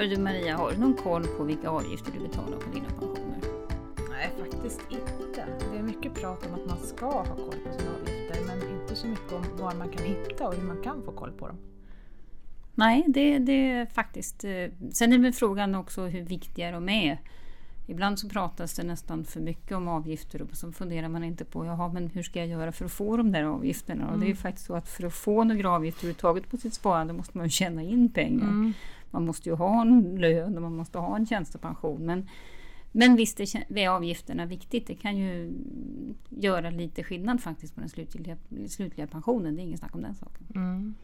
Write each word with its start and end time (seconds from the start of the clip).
Hör 0.00 0.06
du 0.06 0.18
Maria, 0.18 0.56
har 0.56 0.70
du 0.70 0.78
någon 0.78 0.94
koll 0.94 1.26
på 1.26 1.44
vilka 1.44 1.68
avgifter 1.70 2.12
du 2.12 2.28
betalar 2.28 2.58
på 2.58 2.70
dina 2.74 2.88
pensioner? 2.88 3.38
Nej, 4.10 4.30
faktiskt 4.38 4.80
inte. 4.90 5.46
Det 5.72 5.78
är 5.78 5.82
mycket 5.82 6.14
prat 6.14 6.46
om 6.46 6.54
att 6.54 6.66
man 6.66 6.78
ska 6.78 7.06
ha 7.06 7.24
koll 7.24 7.54
på 7.66 7.78
sina 7.78 7.90
avgifter 7.90 8.44
men 8.46 8.80
inte 8.80 8.94
så 8.96 9.06
mycket 9.06 9.32
om 9.32 9.42
var 9.58 9.74
man 9.74 9.88
kan 9.88 10.04
hitta 10.06 10.48
och 10.48 10.54
hur 10.54 10.66
man 10.66 10.82
kan 10.82 11.02
få 11.02 11.12
koll 11.12 11.32
på 11.32 11.46
dem. 11.46 11.56
Nej, 12.74 13.04
det, 13.08 13.38
det 13.38 13.70
är 13.70 13.86
faktiskt... 13.86 14.44
eh, 14.44 14.50
Sen 14.92 15.12
är 15.12 15.18
väl 15.18 15.32
frågan 15.32 15.74
också 15.74 16.06
hur 16.06 16.22
viktiga 16.22 16.70
de 16.70 16.88
är. 16.88 17.20
Ibland 17.86 18.18
så 18.18 18.28
pratas 18.28 18.74
det 18.74 18.82
nästan 18.82 19.24
för 19.24 19.40
mycket 19.40 19.76
om 19.76 19.88
avgifter 19.88 20.42
och 20.42 20.56
så 20.56 20.72
funderar 20.72 21.08
man 21.08 21.24
inte 21.24 21.44
på 21.44 21.66
jaha, 21.66 21.88
men 21.92 22.08
hur 22.08 22.22
ska 22.22 22.38
jag 22.38 22.48
göra 22.48 22.72
för 22.72 22.84
att 22.84 22.92
få 22.92 23.16
de 23.16 23.32
där 23.32 23.42
avgifterna? 23.42 24.10
Och 24.10 24.18
det 24.18 24.26
är 24.26 24.28
ju 24.28 24.36
faktiskt 24.36 24.66
så 24.66 24.74
att 24.74 24.88
för 24.88 25.06
att 25.06 25.14
få 25.14 25.44
några 25.44 25.70
avgifter 25.70 26.00
överhuvudtaget 26.00 26.50
på 26.50 26.56
sitt 26.56 26.74
sparande 26.74 27.12
måste 27.12 27.38
man 27.38 27.50
tjäna 27.50 27.82
in 27.82 28.08
pengar. 28.08 28.48
Mm. 28.48 28.72
Man 29.10 29.26
måste 29.26 29.48
ju 29.48 29.54
ha 29.54 29.80
en 29.82 30.16
lön 30.20 30.56
och 30.56 30.62
man 30.62 30.76
måste 30.76 30.98
ha 30.98 31.16
en 31.16 31.26
tjänstepension. 31.26 32.06
Men, 32.06 32.28
men 32.92 33.16
visst 33.16 33.40
är 33.40 33.88
avgifterna 33.88 34.46
viktigt. 34.46 34.86
Det 34.86 34.94
kan 34.94 35.16
ju 35.16 35.52
göra 36.28 36.70
lite 36.70 37.02
skillnad 37.02 37.40
faktiskt 37.40 37.74
på 37.74 37.80
den 37.80 37.88
slutliga, 37.88 38.36
slutliga 38.68 39.06
pensionen. 39.06 39.56
Det 39.56 39.62
är 39.62 39.64
inget 39.64 39.78
snack 39.78 39.94
om 39.94 40.02
den 40.02 40.14
saken. 40.14 40.46
Mm. 40.54 40.94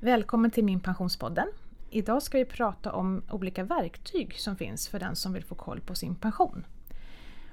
Välkommen 0.00 0.50
till 0.50 0.64
Min 0.64 0.80
Pensionspodden. 0.80 1.48
Idag 1.90 2.22
ska 2.22 2.38
vi 2.38 2.44
prata 2.44 2.92
om 2.92 3.22
olika 3.30 3.64
verktyg 3.64 4.34
som 4.38 4.56
finns 4.56 4.88
för 4.88 4.98
den 4.98 5.16
som 5.16 5.32
vill 5.32 5.44
få 5.44 5.54
koll 5.54 5.80
på 5.80 5.94
sin 5.94 6.14
pension. 6.14 6.64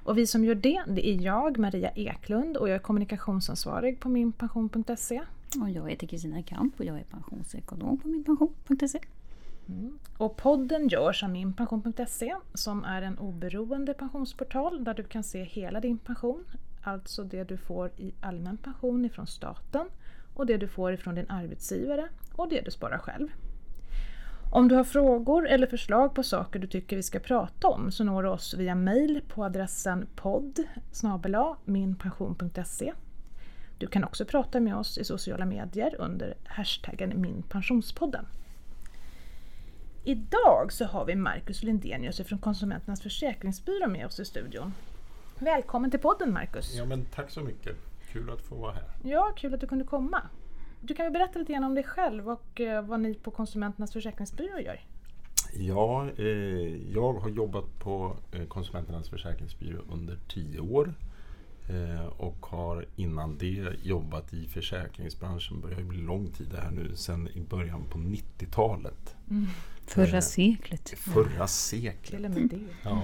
Och 0.06 0.18
vi 0.18 0.26
som 0.26 0.44
gör 0.44 0.54
det, 0.54 0.82
det 0.86 1.08
är 1.08 1.20
jag, 1.20 1.58
Maria 1.58 1.90
Eklund, 1.90 2.56
och 2.56 2.68
jag 2.68 2.74
är 2.74 2.78
kommunikationsansvarig 2.78 4.00
på 4.00 4.08
minpension.se. 4.08 5.22
Och 5.60 5.70
jag 5.70 5.90
heter 5.90 6.06
Kristina 6.06 6.42
Kamp 6.42 6.80
och 6.80 6.84
jag 6.84 6.98
är 6.98 7.04
pensionsekonom 7.04 7.98
på 7.98 8.08
minpension.se. 8.08 9.00
Och 10.16 10.36
podden 10.36 10.88
görs 10.88 11.22
av 11.22 11.30
minpension.se 11.30 12.34
som 12.54 12.84
är 12.84 13.02
en 13.02 13.18
oberoende 13.18 13.94
pensionsportal 13.94 14.84
där 14.84 14.94
du 14.94 15.02
kan 15.02 15.22
se 15.22 15.44
hela 15.44 15.80
din 15.80 15.98
pension, 15.98 16.44
alltså 16.82 17.24
det 17.24 17.44
du 17.44 17.56
får 17.56 17.90
i 17.96 18.14
allmän 18.20 18.56
pension 18.56 19.04
ifrån 19.04 19.26
staten 19.26 19.86
och 20.34 20.46
det 20.46 20.56
du 20.56 20.68
får 20.68 20.92
ifrån 20.92 21.14
din 21.14 21.30
arbetsgivare 21.30 22.08
och 22.32 22.48
det 22.48 22.60
du 22.60 22.70
sparar 22.70 22.98
själv. 22.98 23.28
Om 24.50 24.68
du 24.68 24.74
har 24.74 24.84
frågor 24.84 25.48
eller 25.48 25.66
förslag 25.66 26.14
på 26.14 26.22
saker 26.22 26.58
du 26.58 26.66
tycker 26.66 26.96
vi 26.96 27.02
ska 27.02 27.18
prata 27.18 27.68
om 27.68 27.90
så 27.90 28.04
når 28.04 28.22
du 28.22 28.28
oss 28.28 28.54
via 28.54 28.74
mail 28.74 29.22
på 29.28 29.44
adressen 29.44 30.06
podd 30.16 30.64
minpension.se. 31.64 32.92
Du 33.78 33.86
kan 33.86 34.04
också 34.04 34.24
prata 34.24 34.60
med 34.60 34.76
oss 34.76 34.98
i 34.98 35.04
sociala 35.04 35.44
medier 35.44 35.96
under 35.98 36.34
hashtaggen 36.44 37.20
minpensionspodden. 37.20 38.26
Idag 40.04 40.72
så 40.72 40.84
har 40.84 41.04
vi 41.04 41.16
Marcus 41.16 41.62
Lindenius 41.62 42.20
från 42.20 42.38
Konsumenternas 42.38 43.02
Försäkringsbyrå 43.02 43.88
med 43.88 44.06
oss 44.06 44.20
i 44.20 44.24
studion. 44.24 44.74
Välkommen 45.38 45.90
till 45.90 46.00
podden 46.00 46.32
Marcus! 46.32 46.74
Ja, 46.74 46.84
men 46.84 47.04
tack 47.04 47.30
så 47.30 47.40
mycket. 47.40 47.76
Kul 48.12 48.30
att 48.30 48.42
få 48.42 48.54
vara 48.54 48.72
här. 48.72 48.84
Ja, 49.02 49.32
kul 49.36 49.54
att 49.54 49.60
du 49.60 49.66
kunde 49.66 49.84
komma. 49.84 50.22
Du 50.80 50.94
kan 50.94 51.06
väl 51.06 51.12
berätta 51.12 51.38
lite 51.38 51.52
grann 51.52 51.64
om 51.64 51.74
dig 51.74 51.84
själv 51.84 52.28
och 52.28 52.60
eh, 52.60 52.82
vad 52.84 53.00
ni 53.00 53.14
på 53.14 53.30
Konsumenternas 53.30 53.92
Försäkringsbyrå 53.92 54.58
gör? 54.60 54.80
Ja, 55.58 56.08
eh, 56.18 56.26
jag 56.92 57.12
har 57.12 57.28
jobbat 57.28 57.78
på 57.78 58.16
eh, 58.32 58.44
Konsumenternas 58.46 59.08
försäkringsbyrå 59.08 59.78
under 59.92 60.18
tio 60.28 60.60
år 60.60 60.94
eh, 61.68 62.06
och 62.06 62.46
har 62.46 62.86
innan 62.96 63.38
det 63.38 63.68
jobbat 63.82 64.32
i 64.34 64.46
försäkringsbranschen. 64.46 65.60
börjar 65.60 65.78
ju 65.78 65.84
bli 65.84 65.98
lång 65.98 66.26
tid 66.30 66.48
det 66.50 66.60
här 66.60 66.70
nu, 66.70 66.96
sen 66.96 67.28
i 67.28 67.40
början 67.40 67.82
på 67.90 67.98
90-talet. 67.98 69.16
Förra 69.86 70.16
Eh, 70.16 70.20
seklet. 70.20 70.88
Förra 70.98 71.46
seklet. 71.46 72.04
Till 72.04 72.24
och 72.24 72.30
med 72.30 72.48
det. 72.48 72.60
Ja. 72.82 73.02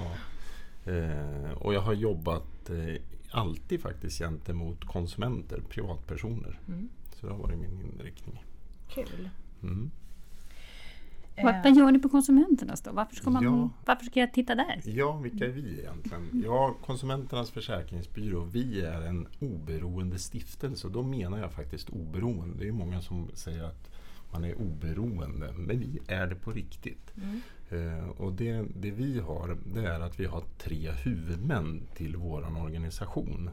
Eh, 0.91 1.51
och 1.51 1.73
jag 1.73 1.81
har 1.81 1.93
jobbat 1.93 2.69
eh, 2.69 3.01
alltid 3.31 3.81
faktiskt 3.81 4.19
gentemot 4.19 4.85
konsumenter, 4.85 5.61
privatpersoner. 5.69 6.59
Mm. 6.67 6.89
Så 7.23 7.27
det 7.29 7.33
har 7.35 7.39
varit 7.43 7.59
min 7.59 7.81
inriktning. 7.81 8.43
Kul! 8.89 9.29
Mm. 9.61 9.91
Vad, 11.43 11.63
vad 11.63 11.75
gör 11.75 11.91
ni 11.91 11.99
på 11.99 12.09
Konsumenternas 12.09 12.81
då? 12.81 12.91
Varför 12.91 13.15
ska, 13.15 13.29
man, 13.29 13.43
Ja. 13.43 13.69
varför 13.85 14.05
ska 14.05 14.19
jag 14.19 14.33
titta 14.33 14.55
där? 14.55 14.81
Ja, 14.85 15.17
vilka 15.17 15.45
är 15.45 15.49
vi 15.49 15.79
egentligen? 15.79 16.41
Ja, 16.45 16.75
Konsumenternas 16.85 17.51
försäkringsbyrå, 17.51 18.43
vi 18.43 18.81
är 18.81 19.01
en 19.01 19.27
oberoende 19.39 20.19
stiftelse 20.19 20.87
och 20.87 20.93
då 20.93 21.03
menar 21.03 21.37
jag 21.39 21.51
faktiskt 21.51 21.89
oberoende. 21.89 22.57
Det 22.59 22.67
är 22.67 22.71
många 22.71 23.01
som 23.01 23.27
säger 23.33 23.63
att 23.63 23.89
man 24.31 24.43
är 24.43 24.61
oberoende, 24.61 25.53
men 25.57 25.79
vi 25.79 25.99
är 26.07 26.27
det 26.27 26.35
på 26.35 26.51
riktigt. 26.51 27.13
Eh, 27.69 28.07
och 28.09 28.33
det, 28.33 28.65
det 28.75 28.91
vi 28.91 29.19
har, 29.19 29.57
det 29.73 29.85
är 29.85 29.99
att 29.99 30.19
vi 30.19 30.25
har 30.25 30.43
tre 30.57 30.91
huvudmän 30.91 31.81
till 31.95 32.15
vår 32.17 32.63
organisation. 32.63 33.49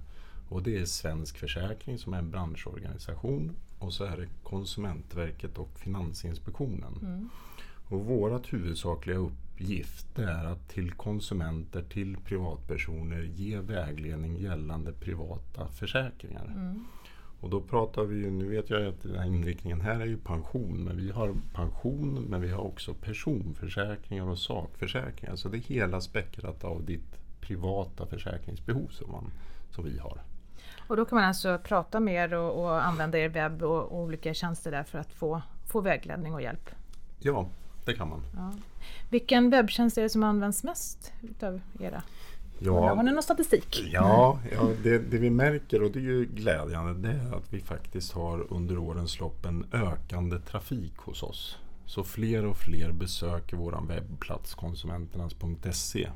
Och 0.51 0.63
det 0.63 0.79
är 0.79 0.85
Svensk 0.85 1.39
Försäkring 1.39 1.99
som 1.99 2.15
är 2.15 2.19
en 2.19 2.31
branschorganisation 2.31 3.57
och 3.79 3.93
så 3.93 4.05
är 4.05 4.17
det 4.17 4.29
Konsumentverket 4.43 5.59
och 5.59 5.79
Finansinspektionen. 5.79 7.31
Och 7.89 8.05
vårt 8.05 8.53
huvudsakliga 8.53 9.17
uppgift 9.17 10.19
är 10.19 10.45
att 10.45 10.69
till 10.69 10.93
konsumenter, 10.93 11.83
till 11.83 12.17
privatpersoner 12.17 13.23
ge 13.23 13.59
vägledning 13.61 14.37
gällande 14.37 14.93
privata 14.93 15.69
försäkringar. 15.69 16.75
Och 17.41 17.51
då 17.51 17.61
pratar 17.61 18.05
vi 18.05 18.17
ju, 18.17 18.31
nu 18.31 18.49
vet 18.49 18.71
jag 18.71 18.87
att 18.87 19.03
den 19.03 19.19
här 19.19 19.27
inriktningen 19.27 19.81
här 19.81 20.01
är 20.01 20.07
ju 20.07 20.19
pension, 20.19 20.85
men 20.85 20.97
vi 20.97 21.11
har 21.11 21.35
pension 21.55 22.27
men 22.29 22.41
vi 22.41 22.51
har 22.51 22.61
också 22.61 22.95
personförsäkringar 22.95 24.29
och 24.29 24.39
sakförsäkringar. 24.39 25.37
Så 25.37 25.49
det 25.49 25.57
är 25.57 25.61
hela 25.61 26.01
spektrat 26.01 26.65
av 26.65 26.85
ditt 26.85 27.19
privata 27.41 28.07
försäkringsbehov 28.07 28.89
som, 28.89 29.11
man, 29.11 29.31
som 29.71 29.85
vi 29.85 29.99
har. 29.99 30.21
Och 30.91 30.97
då 30.97 31.05
kan 31.05 31.17
man 31.17 31.25
alltså 31.25 31.59
prata 31.59 32.01
med 32.01 32.15
er 32.15 32.35
och, 32.35 32.65
och 32.65 32.85
använda 32.85 33.19
er 33.19 33.29
webb 33.29 33.63
och, 33.63 33.93
och 33.93 33.99
olika 33.99 34.35
tjänster 34.35 34.71
där 34.71 34.83
för 34.83 34.99
att 34.99 35.13
få, 35.13 35.43
få 35.67 35.81
vägledning 35.81 36.35
och 36.35 36.43
hjälp. 36.43 36.71
Ja, 37.19 37.47
det 37.85 37.95
kan 37.95 38.09
man. 38.09 38.23
Ja. 38.37 38.53
Vilken 39.11 39.51
webbtjänst 39.51 39.99
är 39.99 40.03
det 40.03 40.09
som 40.09 40.23
används 40.23 40.65
mest 40.65 41.13
utav 41.23 41.61
era? 41.81 42.03
Ja, 42.59 42.95
Har 42.95 43.03
ni 43.03 43.13
någon 43.13 43.23
statistik? 43.23 43.83
Ja, 43.93 44.39
ja 44.53 44.69
det, 44.83 44.99
det 44.99 45.19
vi 45.19 45.31
märker 45.31 45.83
och 45.83 45.91
det 45.91 45.99
är 45.99 46.03
ju 46.03 46.25
glädjande 46.25 47.09
det 47.09 47.15
är 47.15 47.37
att 47.37 47.53
vi 47.53 47.61
faktiskt 47.61 48.13
har 48.13 48.47
under 48.53 48.79
årens 48.79 49.21
lopp 49.21 49.47
en 49.47 49.67
ökande 49.73 50.39
trafik 50.39 50.97
hos 50.97 51.23
oss. 51.23 51.59
Så 51.87 52.05
fler 52.05 52.47
och 52.47 52.57
fler 52.57 52.93
besöker 52.93 53.57
vår 53.57 53.87
webbplats 53.89 54.55
konsumenternas.se. 54.55 56.09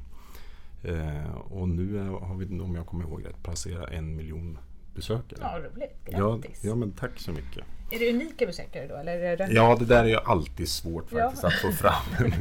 Eh, 0.85 1.35
och 1.35 1.69
nu 1.69 1.99
har 2.09 2.35
vi, 2.37 2.61
om 2.61 2.75
jag 2.75 2.87
kommer 2.87 3.05
ihåg 3.05 3.27
rätt, 3.27 3.43
passerat 3.43 3.91
en 3.91 4.17
miljon 4.17 4.59
besökare. 4.95 5.41
Ja, 5.43 5.59
roligt. 5.59 5.97
ja, 6.11 6.19
Grattis! 6.19 6.65
ja, 6.65 6.75
men 6.75 6.93
tack 6.93 7.19
så 7.19 7.33
mycket. 7.33 7.65
Är 7.91 7.99
det 7.99 8.11
unika 8.11 8.47
besökare 8.47 8.87
då? 8.89 8.95
Eller 8.95 9.19
är 9.19 9.37
det... 9.37 9.49
Ja, 9.53 9.77
det 9.79 9.85
där 9.85 10.05
är 10.05 10.09
ju 10.09 10.17
alltid 10.17 10.69
svårt 10.69 11.13
Ja. 11.13 11.19
faktiskt 11.19 11.45
att 11.45 11.53
få 11.53 11.73
fram 11.73 12.25
en, 12.25 12.33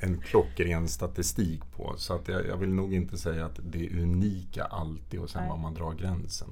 en 0.10 0.20
klockren 0.20 0.88
statistik 0.88 1.60
på. 1.76 1.94
Så 1.96 2.14
att 2.14 2.28
jag, 2.28 2.46
jag 2.46 2.56
vill 2.56 2.68
nog 2.68 2.94
inte 2.94 3.18
säga 3.18 3.46
att 3.46 3.60
det 3.62 3.86
är 3.86 3.98
unika 3.98 4.64
alltid 4.64 5.20
och 5.20 5.30
sen 5.30 5.40
Nej. 5.40 5.50
var 5.50 5.56
man 5.56 5.74
drar 5.74 5.94
gränsen. 5.94 6.48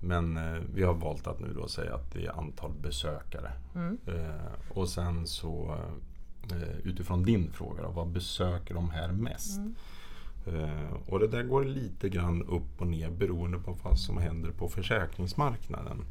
Men 0.00 0.36
eh, 0.36 0.62
vi 0.74 0.82
har 0.82 0.94
valt 0.94 1.26
att 1.26 1.40
nu 1.40 1.52
då 1.54 1.68
säga 1.68 1.94
att 1.94 2.12
det 2.12 2.26
är 2.26 2.38
antal 2.38 2.72
besökare. 2.82 3.52
Mm. 3.74 3.98
Eh, 4.06 4.76
och 4.78 4.88
sen 4.88 5.26
så 5.26 5.76
eh, 6.50 6.76
utifrån 6.84 7.22
din 7.22 7.52
fråga 7.52 7.82
då, 7.82 7.88
vad 7.88 8.08
besöker 8.08 8.74
de 8.74 8.90
här 8.90 9.08
mest? 9.12 9.56
Mm. 9.58 9.74
Eh, 10.46 10.92
och 11.06 11.18
det 11.18 11.28
där 11.28 11.42
går 11.42 11.64
lite 11.64 12.08
grann 12.08 12.42
upp 12.42 12.80
och 12.80 12.86
ner 12.86 13.10
beroende 13.10 13.58
på 13.58 13.76
vad 13.82 13.98
som 13.98 14.18
händer 14.18 14.50
på 14.50 14.68
försäkringsmarknaden. 14.68 16.04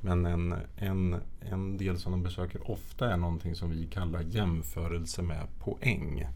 Men 0.00 0.26
en, 0.26 0.54
en, 0.76 1.16
en 1.40 1.76
del 1.76 1.98
som 1.98 2.12
de 2.12 2.22
besöker 2.22 2.70
ofta 2.70 3.12
är 3.12 3.16
någonting 3.16 3.54
som 3.54 3.70
vi 3.70 3.86
kallar 3.86 4.20
jämförelse 4.20 5.22
med 5.22 5.46
poäng. 5.58 6.26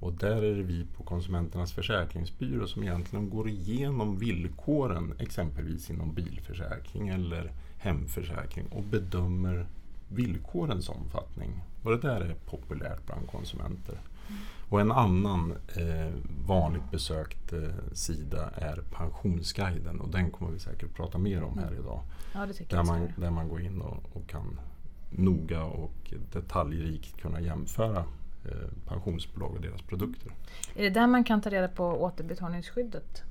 Och 0.00 0.12
där 0.12 0.42
är 0.42 0.56
det 0.56 0.62
vi 0.62 0.86
på 0.96 1.02
Konsumenternas 1.02 1.72
Försäkringsbyrå 1.72 2.66
som 2.66 2.82
egentligen 2.82 3.30
går 3.30 3.48
igenom 3.48 4.18
villkoren 4.18 5.14
exempelvis 5.18 5.90
inom 5.90 6.14
bilförsäkring 6.14 7.08
eller 7.08 7.52
hemförsäkring 7.78 8.66
och 8.66 8.82
bedömer 8.82 9.66
villkorens 10.08 10.88
omfattning. 10.88 11.50
Och 11.82 11.90
det 11.90 12.08
där 12.08 12.20
är 12.20 12.34
populärt 12.34 13.06
bland 13.06 13.28
konsumenter. 13.28 14.00
Och 14.70 14.80
en 14.80 14.92
annan 14.92 15.52
eh, 15.76 16.12
vanligt 16.46 16.90
besökt 16.90 17.52
eh, 17.52 17.58
sida 17.92 18.50
är 18.54 18.76
Pensionsguiden 18.96 20.00
och 20.00 20.08
den 20.08 20.30
kommer 20.30 20.52
vi 20.52 20.58
säkert 20.58 20.94
prata 20.94 21.18
mer 21.18 21.42
om 21.42 21.58
här 21.58 21.72
idag. 21.72 22.00
Ja, 22.34 22.46
Där 22.46 22.54
jag. 22.68 22.86
man, 22.86 23.08
där 23.16 23.30
man 23.30 23.48
går 23.48 23.62
in 23.62 23.80
och, 23.80 24.16
och 24.16 24.26
kan 24.28 24.60
noga 25.10 25.64
och 25.64 26.12
detaljrikt 26.32 27.20
kunna 27.20 27.40
jämföra 27.40 27.98
eh, 28.44 28.68
pensionsbolag 28.88 29.50
och 29.54 29.60
deras 29.60 29.82
produkter. 29.82 30.32
Är 30.74 30.82
det 30.82 30.90
där 30.90 31.06
man 31.06 31.24
kan 31.24 31.40
ta 31.40 31.50
reda 31.50 31.68
på 31.68 31.84
återbetalningsskyddet 31.84 33.22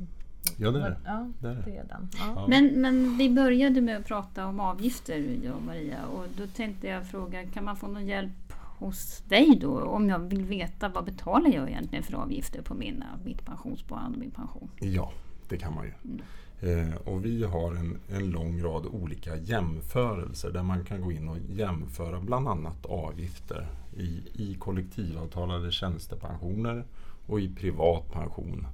Ja, 0.58 0.72
det 0.72 0.80
är 0.82 0.90
det. 0.90 0.98
Ja, 1.06 1.30
Det 1.40 1.48
är 1.48 1.56
det. 1.56 1.62
det 1.66 1.78
är 1.78 1.84
den. 1.88 2.10
Ja. 2.14 2.34
Ja. 2.36 2.46
Men, 2.48 2.82
men 2.82 3.18
vi 3.18 3.30
började 3.30 3.82
med 3.82 3.98
att 3.98 4.06
prata 4.06 4.46
om 4.48 4.60
avgifter, 4.60 5.38
jag 5.44 5.56
och 5.56 5.62
Maria. 5.64 6.06
Och 6.06 6.26
då 6.38 6.48
tänkte 6.48 6.88
jag 6.88 7.08
fråga, 7.08 7.46
kan 7.46 7.64
man 7.64 7.78
få 7.78 7.88
någon 7.88 8.08
hjälp 8.08 8.32
hos 8.80 9.24
dig 9.28 9.58
då? 9.62 9.82
Om 9.82 10.10
jag 10.10 10.20
vill 10.20 10.46
veta 10.46 10.90
vad 10.90 11.06
betalar 11.06 11.50
jag 11.50 11.70
egentligen 11.70 12.04
för 12.04 12.14
avgifter 12.14 12.62
på 12.62 12.74
mina, 12.74 13.06
mitt 13.26 13.46
pensionssparande 13.46 14.16
och 14.16 14.20
min 14.20 14.32
pension? 14.32 14.70
Ja, 14.80 15.12
det 15.50 15.58
kan 15.58 15.76
man 15.76 15.86
ju. 15.86 15.92
Eh, 16.62 16.96
och 16.96 17.26
vi 17.26 17.44
har 17.44 17.76
en, 17.76 18.00
en 18.10 18.30
lång 18.30 18.62
rad 18.62 18.86
olika 18.86 19.36
jämförelser 19.36 20.52
där 20.52 20.64
man 20.64 20.86
kan 20.86 21.02
gå 21.02 21.12
in 21.12 21.30
och 21.30 21.38
jämföra 21.50 22.20
bland 22.20 22.48
annat 22.48 22.86
avgifter 22.86 23.68
i, 23.98 24.22
i 24.34 24.56
kollektivavtalade 24.60 25.72
tjänstepensioner 25.72 26.84
och 27.26 27.40
i 27.40 27.56
privat 27.56 28.12
pension. 28.12 28.68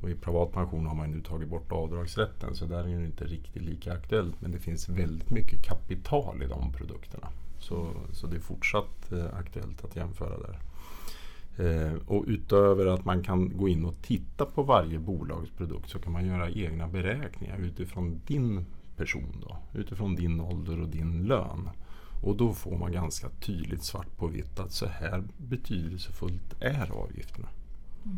Och 0.00 0.10
I 0.10 0.14
privat 0.14 0.52
pension 0.52 0.86
har 0.86 0.94
man 0.94 1.10
nu 1.10 1.20
tagit 1.20 1.48
bort 1.48 1.72
avdragsrätten 1.72 2.54
så 2.54 2.64
där 2.64 2.84
är 2.84 2.98
det 2.98 3.04
inte 3.04 3.24
riktigt 3.24 3.62
lika 3.62 3.92
aktuellt 3.92 4.40
men 4.40 4.50
det 4.50 4.58
finns 4.58 4.88
väldigt 4.88 5.30
mycket 5.30 5.62
kapital 5.62 6.42
i 6.42 6.46
de 6.46 6.72
produkterna. 6.72 7.28
Så, 7.64 7.90
så 8.12 8.26
det 8.26 8.36
är 8.36 8.40
fortsatt 8.40 9.12
eh, 9.12 9.38
aktuellt 9.38 9.84
att 9.84 9.96
jämföra 9.96 10.38
där. 10.38 10.58
Eh, 11.56 11.94
och 12.06 12.24
utöver 12.26 12.86
att 12.86 13.04
man 13.04 13.22
kan 13.22 13.56
gå 13.56 13.68
in 13.68 13.84
och 13.84 14.02
titta 14.02 14.44
på 14.44 14.62
varje 14.62 14.98
bolags 14.98 15.50
produkt 15.50 15.90
så 15.90 15.98
kan 15.98 16.12
man 16.12 16.26
göra 16.26 16.50
egna 16.50 16.88
beräkningar 16.88 17.58
utifrån 17.58 18.20
din 18.26 18.66
person. 18.96 19.36
Då, 19.42 19.78
utifrån 19.78 20.14
din 20.16 20.40
ålder 20.40 20.80
och 20.80 20.88
din 20.88 21.22
lön. 21.22 21.70
Och 22.22 22.36
då 22.36 22.52
får 22.52 22.78
man 22.78 22.92
ganska 22.92 23.28
tydligt 23.28 23.84
svart 23.84 24.16
på 24.16 24.26
vitt 24.26 24.60
att 24.60 24.72
så 24.72 24.86
här 24.86 25.22
betydelsefullt 25.36 26.54
är 26.60 26.90
avgifterna. 26.92 27.48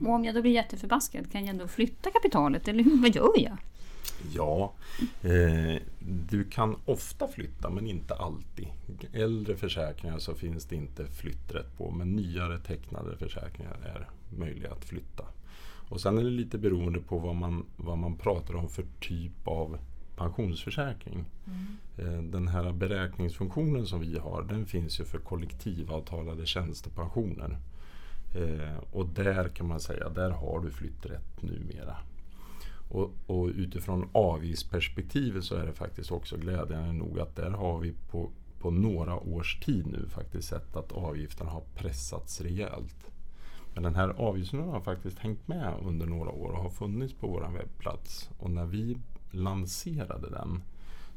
Och 0.06 0.14
om 0.14 0.24
jag 0.24 0.34
då 0.34 0.42
blir 0.42 0.52
jätteförbaskad, 0.52 1.32
kan 1.32 1.40
jag 1.40 1.50
ändå 1.50 1.68
flytta 1.68 2.10
kapitalet? 2.10 2.68
Eller 2.68 3.02
vad 3.02 3.14
gör 3.14 3.42
jag? 3.42 3.56
Ja, 4.34 4.72
eh, 5.22 5.82
du 6.28 6.44
kan 6.44 6.76
ofta 6.84 7.28
flytta 7.28 7.70
men 7.70 7.86
inte 7.86 8.14
alltid. 8.14 8.68
Äldre 9.12 9.56
försäkringar 9.56 10.18
så 10.18 10.34
finns 10.34 10.64
det 10.64 10.76
inte 10.76 11.06
flytträtt 11.06 11.76
på 11.78 11.90
men 11.90 12.12
nyare 12.12 12.58
tecknade 12.58 13.16
försäkringar 13.16 13.76
är 13.84 14.08
möjliga 14.38 14.72
att 14.72 14.84
flytta. 14.84 15.24
Och 15.88 16.00
sen 16.00 16.18
är 16.18 16.22
det 16.24 16.30
lite 16.30 16.58
beroende 16.58 17.00
på 17.00 17.18
vad 17.18 17.34
man, 17.34 17.64
vad 17.76 17.98
man 17.98 18.16
pratar 18.16 18.54
om 18.54 18.68
för 18.68 18.84
typ 19.00 19.48
av 19.48 19.78
pensionsförsäkring. 20.16 21.24
Eh, 21.98 22.22
Den 22.22 22.48
här 22.48 22.72
beräkningsfunktionen 22.72 23.86
som 23.86 24.00
vi 24.00 24.18
har 24.18 24.42
den 24.42 24.66
finns 24.66 25.00
ju 25.00 25.04
för 25.04 25.18
kollektivavtalade 25.18 26.46
tjänstepensioner. 26.46 27.58
Eh, 28.34 28.78
och 28.92 29.06
där 29.06 29.48
kan 29.48 29.68
man 29.68 29.80
säga, 29.80 30.08
där 30.08 30.30
har 30.30 30.60
du 30.60 30.70
flytträtt 30.70 31.42
numera. 31.42 31.96
Och, 32.88 33.12
och 33.26 33.46
utifrån 33.46 34.08
avgiftsperspektivet 34.12 35.44
så 35.44 35.54
är 35.54 35.66
det 35.66 35.72
faktiskt 35.72 36.10
också 36.10 36.36
glädjande 36.36 36.92
nog 36.92 37.20
att 37.20 37.36
där 37.36 37.50
har 37.50 37.78
vi 37.78 37.94
på, 38.10 38.30
på 38.58 38.70
några 38.70 39.16
års 39.16 39.60
tid 39.60 39.86
nu 39.86 40.08
faktiskt 40.08 40.48
sett 40.48 40.76
att 40.76 40.92
avgifterna 40.92 41.50
har 41.50 41.62
pressats 41.74 42.40
rejält. 42.40 43.10
Men 43.74 43.82
den 43.82 43.94
här 43.94 44.08
avgiften 44.08 44.60
har 44.60 44.80
faktiskt 44.80 45.18
hängt 45.18 45.48
med 45.48 45.74
under 45.82 46.06
några 46.06 46.30
år 46.30 46.50
och 46.50 46.62
har 46.62 46.70
funnits 46.70 47.14
på 47.14 47.26
vår 47.26 47.50
webbplats. 47.52 48.30
Och 48.38 48.50
när 48.50 48.66
vi 48.66 48.96
lanserade 49.30 50.30
den 50.30 50.62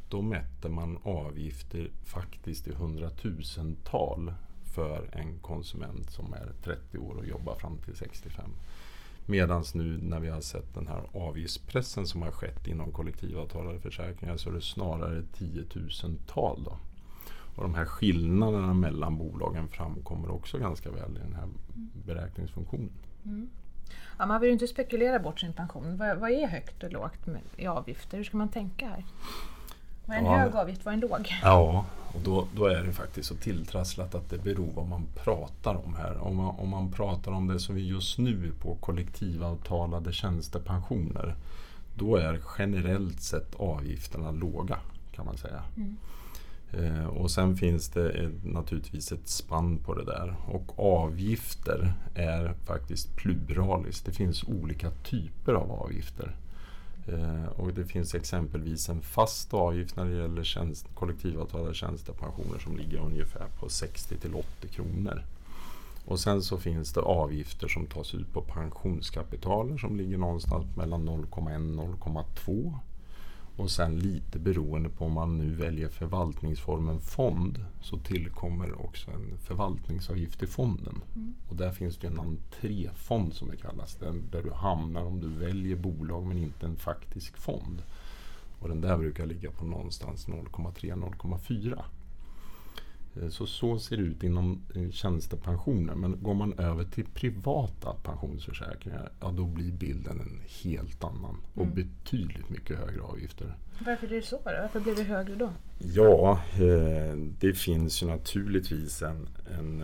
då 0.10 0.22
mätte 0.22 0.70
man 0.70 0.98
avgifter 1.04 1.92
faktiskt 2.04 2.68
i 2.68 2.74
hundratusental 2.74 4.34
för 4.64 5.10
en 5.14 5.40
konsument 5.40 6.12
som 6.12 6.34
är 6.34 6.52
30 6.64 6.98
år 6.98 7.16
och 7.16 7.26
jobbar 7.26 7.56
fram 7.56 7.78
till 7.78 7.96
65. 7.96 8.52
Medan 9.30 9.64
nu 9.74 9.98
när 10.02 10.20
vi 10.20 10.30
har 10.30 10.42
sett 10.42 10.74
den 10.74 10.88
här 10.88 11.02
avgiftspressen 11.14 12.08
som 12.08 12.22
har 12.22 12.32
skett 12.32 12.68
inom 12.68 12.92
kollektivavtalade 12.92 13.80
försäkringar 13.80 14.38
så 14.38 14.50
är 14.50 14.54
det 14.54 14.62
snarare 14.62 15.24
tiotusental. 15.24 16.64
Då. 16.64 16.78
Och 17.56 17.64
de 17.64 17.76
här 17.76 17.86
skillnaderna 17.86 18.74
mellan 18.74 19.18
bolagen 19.18 19.68
framkommer 19.68 20.32
också 20.32 20.58
ganska 20.58 20.92
väl 20.92 21.18
i 21.18 21.20
den 21.20 21.34
här 21.34 21.48
beräkningsfunktionen. 22.06 22.92
Mm. 23.26 23.50
Ja, 24.18 24.26
man 24.26 24.42
vill 24.42 24.48
ju 24.48 24.54
inte 24.54 24.68
spekulera 24.68 25.20
bort 25.20 25.40
sin 25.40 25.54
pension. 25.54 25.98
Vad, 25.98 26.18
vad 26.18 26.32
är 26.32 26.48
högt 26.48 26.84
och 26.84 26.92
lågt 26.92 27.28
med, 27.28 27.42
i 27.58 27.68
avgifter? 27.68 28.18
Hur 28.18 28.24
ska 28.24 28.38
man 28.38 28.50
tänka 28.50 28.88
här? 28.88 29.06
Vad 30.10 30.18
är 30.18 30.22
en 30.22 30.26
Ja. 30.26 30.38
hög 30.38 30.56
avgift? 30.56 30.86
Vad 30.86 30.92
är 30.92 30.96
en 30.96 31.00
låg? 31.02 31.34
Ja, 31.44 31.86
och 32.14 32.22
då, 32.24 32.48
då 32.56 32.66
är 32.66 32.84
det 32.84 32.92
faktiskt 32.94 33.28
så 33.30 33.36
tilltrasslat 33.36 34.16
att 34.16 34.30
det 34.30 34.38
beror 34.38 34.68
vad 34.76 34.88
man 34.88 35.06
pratar 35.24 35.76
om 35.86 35.96
här. 35.96 36.18
Om 36.18 36.36
man, 36.36 36.56
om 36.60 36.70
man 36.70 36.92
pratar 36.92 37.32
om 37.32 37.48
det 37.48 37.60
som 37.60 37.76
vi 37.76 37.88
just 37.88 38.18
nu 38.18 38.48
är 38.48 38.62
på 38.64 38.76
kollektivavtalade 38.76 40.14
tjänstepensioner. 40.14 41.36
Då 41.96 42.16
är 42.16 42.40
generellt 42.58 43.22
sett 43.22 43.56
avgifterna 43.56 44.32
låga 44.32 44.78
kan 45.12 45.26
man 45.26 45.38
säga. 45.38 45.64
Eh, 46.72 47.06
och 47.08 47.32
sen 47.32 47.58
finns 47.58 47.90
det 47.90 48.10
ett, 48.10 48.44
naturligtvis 48.46 49.12
ett 49.12 49.28
spann 49.28 49.78
på 49.78 49.94
det 49.96 50.06
där. 50.06 50.36
Och 50.48 50.80
avgifter 51.04 51.94
är 52.16 52.54
faktiskt 52.66 53.16
pluraliskt. 53.16 54.06
Det 54.06 54.12
finns 54.12 54.44
olika 54.44 54.92
typer 54.92 55.54
av 55.54 55.72
avgifter. 55.72 56.36
Eh, 57.14 57.46
och 57.46 57.74
det 57.74 57.86
finns 57.86 58.16
exempelvis 58.16 58.90
en 58.90 59.02
fast 59.02 59.54
avgift 59.54 59.96
när 59.96 60.06
det 60.06 60.18
gäller 60.18 60.44
tjänst, 60.44 60.88
kollektivavtalade 60.94 61.74
tjänstepensioner 61.74 62.60
som 62.60 62.78
ligger 62.78 63.00
ungefär 63.00 63.48
på 63.60 63.70
60 63.70 64.18
till 64.18 64.36
80 64.36 64.68
kronor. 64.68 65.24
Och 66.06 66.20
sen 66.20 66.42
så 66.42 66.58
finns 66.58 66.94
det 66.94 67.02
avgifter 67.02 67.68
som 67.68 67.86
tas 67.86 68.14
ut 68.14 68.34
på 68.34 68.42
pensionskapitaler 68.42 69.78
som 69.78 69.98
ligger 69.98 70.18
någonstans 70.18 70.78
mellan 70.78 71.10
0,1 71.10 71.80
och 71.80 72.10
0,2. 72.10 72.74
Och 73.60 73.72
sen 73.72 74.00
lite 74.00 74.40
beroende 74.40 74.90
på 74.90 75.06
om 75.06 75.14
man 75.14 75.38
nu 75.38 75.56
väljer 75.56 75.90
förvaltningsformen 75.90 77.00
fond 77.00 77.66
så 77.82 77.98
tillkommer 77.98 78.86
också 78.86 79.12
en 79.12 79.38
förvaltningsavgift 79.38 80.44
i 80.44 80.48
fonden. 80.48 81.02
Och 81.50 81.56
där 81.56 81.72
finns 81.72 81.98
det 81.98 82.08
en 82.08 82.20
entréfond 82.20 83.34
som 83.34 83.50
det 83.50 83.58
kallas. 83.58 83.98
Där 84.32 84.44
du 84.44 84.52
hamnar 84.52 85.04
om 85.04 85.20
du 85.20 85.28
väljer 85.28 85.76
bolag 85.76 86.26
men 86.26 86.38
inte 86.38 86.66
en 86.66 86.76
faktisk 86.76 87.38
fond. 87.38 87.82
Och 88.60 88.70
den 88.70 88.82
där 88.82 88.98
brukar 88.98 89.26
ligga 89.26 89.52
på 89.52 89.66
någonstans 89.66 90.28
0,3-0,4. 90.28 91.84
Eh, 93.22 93.30
Så 93.30 93.46
så 93.48 93.80
ser 93.80 93.98
det 93.98 94.04
ut 94.04 94.24
inom 94.24 94.62
eh, 94.76 94.90
tjänstepensioner. 94.92 95.96
Men 95.96 96.24
går 96.24 96.34
man 96.34 96.54
över 96.60 96.84
till 96.84 97.06
privata 97.06 97.94
pensionsförsäkringar, 98.04 99.12
ja 99.20 99.32
då 99.32 99.46
blir 99.46 99.72
bilden 99.72 100.20
en 100.20 100.42
helt 100.64 101.04
annan. 101.04 101.38
Och 101.54 101.68
betydligt 101.68 102.50
mycket 102.50 102.78
högre 102.80 103.02
avgifter. 103.02 103.54
Varför 103.86 104.08
är 104.08 104.12
det 104.12 104.22
så? 104.22 104.36
Då? 104.36 104.52
Varför 104.62 104.80
blir 104.80 104.96
det 104.96 105.04
högre 105.04 105.36
då? 105.36 105.50
Ja, 105.80 106.40
eh, 106.54 107.18
det 107.40 107.54
finns 107.54 108.04
ju 108.04 108.08
naturligtvis 108.08 109.02
en, 109.02 109.28
en, 109.60 109.84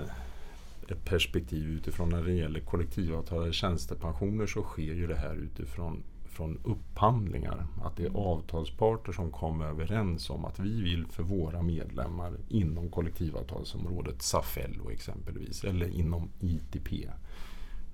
ett 0.90 1.06
perspektiv 1.06 1.70
utifrån 1.70 2.10
när 2.10 2.24
det 2.24 2.34
gäller 2.34 2.60
kollektivavtalade 2.60 3.54
tjänstepensioner 3.54 4.46
så 4.46 4.64
sker 4.64 4.82
ju 4.94 5.08
det 5.08 5.16
här 5.16 5.36
utifrån 5.36 6.04
från 6.36 6.60
upphandlingar. 6.64 7.68
Att 7.84 7.98
det 7.98 8.06
är 8.06 8.18
avtalsparter 8.18 9.12
som 9.12 9.32
kommer 9.32 9.66
överens 9.66 10.30
om 10.30 10.46
att 10.46 10.60
vi 10.60 10.82
vill 10.82 11.06
för 11.08 11.24
våra 11.24 11.62
medlemmar 11.62 12.34
inom 12.50 12.90
kollektivavtalsområdet 12.90 14.22
SAFELLO 14.22 14.92
exempelvis 14.92 15.64
eller 15.64 15.88
inom 15.88 16.30
ITP 16.40 17.08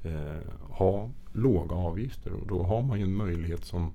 eh, 0.04 0.52
ha 0.70 1.10
låga 1.34 1.76
avgifter 1.76 2.34
och 2.34 2.48
då 2.48 2.64
har 2.64 2.82
man 2.82 3.00
ju 3.00 3.04
en 3.04 3.16
möjlighet 3.16 3.66
som 3.66 3.94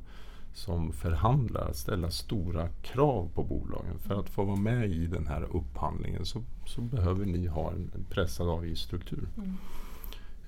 som 0.56 0.92
förhandlare 0.92 1.64
att 1.64 1.76
ställa 1.76 2.10
stora 2.10 2.68
krav 2.68 3.30
på 3.34 3.44
bolagen. 3.44 3.98
För 3.98 4.20
att 4.20 4.28
få 4.28 4.44
vara 4.44 4.56
med 4.56 4.90
i 4.90 5.06
den 5.06 5.26
här 5.26 5.42
upphandlingen 5.42 6.26
så, 6.26 6.42
så 6.66 6.80
behöver 6.80 7.26
ni 7.26 7.46
ha 7.46 7.72
en, 7.72 7.90
pressad 8.10 8.48
avgiftsstruktur. 8.48 9.28
Mm. 9.36 9.56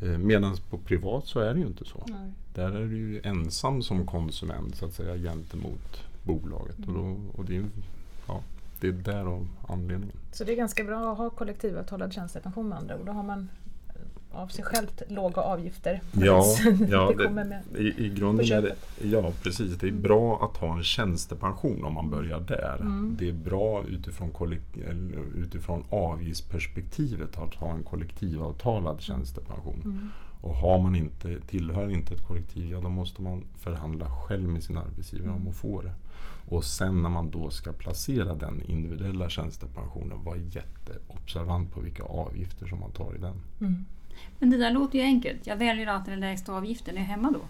Medan 0.00 0.56
på 0.70 0.78
privat 0.78 1.26
så 1.26 1.40
är 1.40 1.54
det 1.54 1.60
ju 1.60 1.66
inte 1.66 1.84
så. 1.84 2.04
Nej. 2.06 2.32
Där 2.54 2.72
är 2.72 2.86
du 2.86 2.96
ju 2.96 3.20
ensam 3.24 3.82
som 3.82 4.06
konsument 4.06 4.76
så 4.76 4.86
att 4.86 4.92
säga 4.92 5.16
gentemot 5.16 6.02
bolaget. 6.22 6.78
Och, 6.86 6.92
då, 6.94 7.16
och 7.32 7.44
det, 7.44 7.56
är, 7.56 7.64
ja, 8.26 8.42
det 8.80 8.88
är 8.88 8.92
därav 8.92 9.48
anledningen. 9.68 10.16
Så 10.32 10.44
det 10.44 10.52
är 10.52 10.56
ganska 10.56 10.84
bra 10.84 11.12
att 11.12 11.18
ha 11.18 11.30
kollektivavtalad 11.30 12.12
tjänstepension 12.12 12.68
med 12.68 12.78
andra 12.78 12.98
ord. 12.98 13.06
Då 13.06 13.12
har 13.12 13.22
man 13.22 13.38
eh, 13.40 13.67
av 14.38 14.48
sig 14.48 14.64
självt 14.64 15.02
låga 15.08 15.42
avgifter. 15.42 16.00
Ja, 16.12 16.44
ja 16.88 17.12
det 17.16 17.78
i, 17.78 18.06
i 18.06 18.08
grunden 18.08 18.52
är 18.52 18.62
det, 18.62 18.74
ja 19.02 19.32
precis. 19.42 19.76
Det 19.76 19.88
är 19.88 19.92
bra 19.92 20.44
att 20.44 20.56
ha 20.56 20.76
en 20.76 20.84
tjänstepension 20.84 21.84
om 21.84 21.94
man 21.94 22.10
börjar 22.10 22.40
där. 22.40 22.76
Mm. 22.80 23.16
Det 23.18 23.28
är 23.28 23.32
bra 23.32 23.84
utifrån, 23.84 24.30
utifrån 25.36 25.84
avgiftsperspektivet 25.90 27.38
att 27.38 27.54
ha 27.54 27.70
en 27.70 27.82
kollektivavtalad 27.82 29.00
tjänstepension. 29.00 29.82
Mm. 29.84 30.10
Och 30.40 30.54
har 30.54 30.78
man 30.78 30.96
inte, 30.96 31.40
tillhör 31.40 31.90
inte 31.90 32.14
ett 32.14 32.26
kollektiv, 32.26 32.70
ja 32.70 32.80
då 32.80 32.88
måste 32.88 33.22
man 33.22 33.44
förhandla 33.56 34.10
själv 34.10 34.48
med 34.48 34.62
sin 34.62 34.76
arbetsgivare 34.78 35.32
om 35.32 35.48
att 35.48 35.56
få 35.56 35.82
det. 35.82 35.92
Och 36.48 36.64
sen 36.64 37.02
när 37.02 37.08
man 37.08 37.30
då 37.30 37.50
ska 37.50 37.72
placera 37.72 38.34
den 38.34 38.62
individuella 38.62 39.28
tjänstepensionen, 39.28 40.24
var 40.24 40.36
jätteobservant 40.36 41.72
på 41.72 41.80
vilka 41.80 42.02
avgifter 42.02 42.66
som 42.66 42.80
man 42.80 42.90
tar 42.90 43.14
i 43.14 43.18
den. 43.18 43.40
Mm. 43.60 43.84
Men 44.38 44.50
det 44.50 44.56
där 44.56 44.70
låter 44.70 44.98
ju 44.98 45.04
enkelt. 45.04 45.46
Jag 45.46 45.56
väljer 45.56 45.86
alltid 45.86 46.12
den 46.12 46.20
lägsta 46.20 46.52
avgiften. 46.52 46.96
Är 46.96 47.00
jag 47.00 47.06
hemma 47.06 47.30
då? 47.30 47.40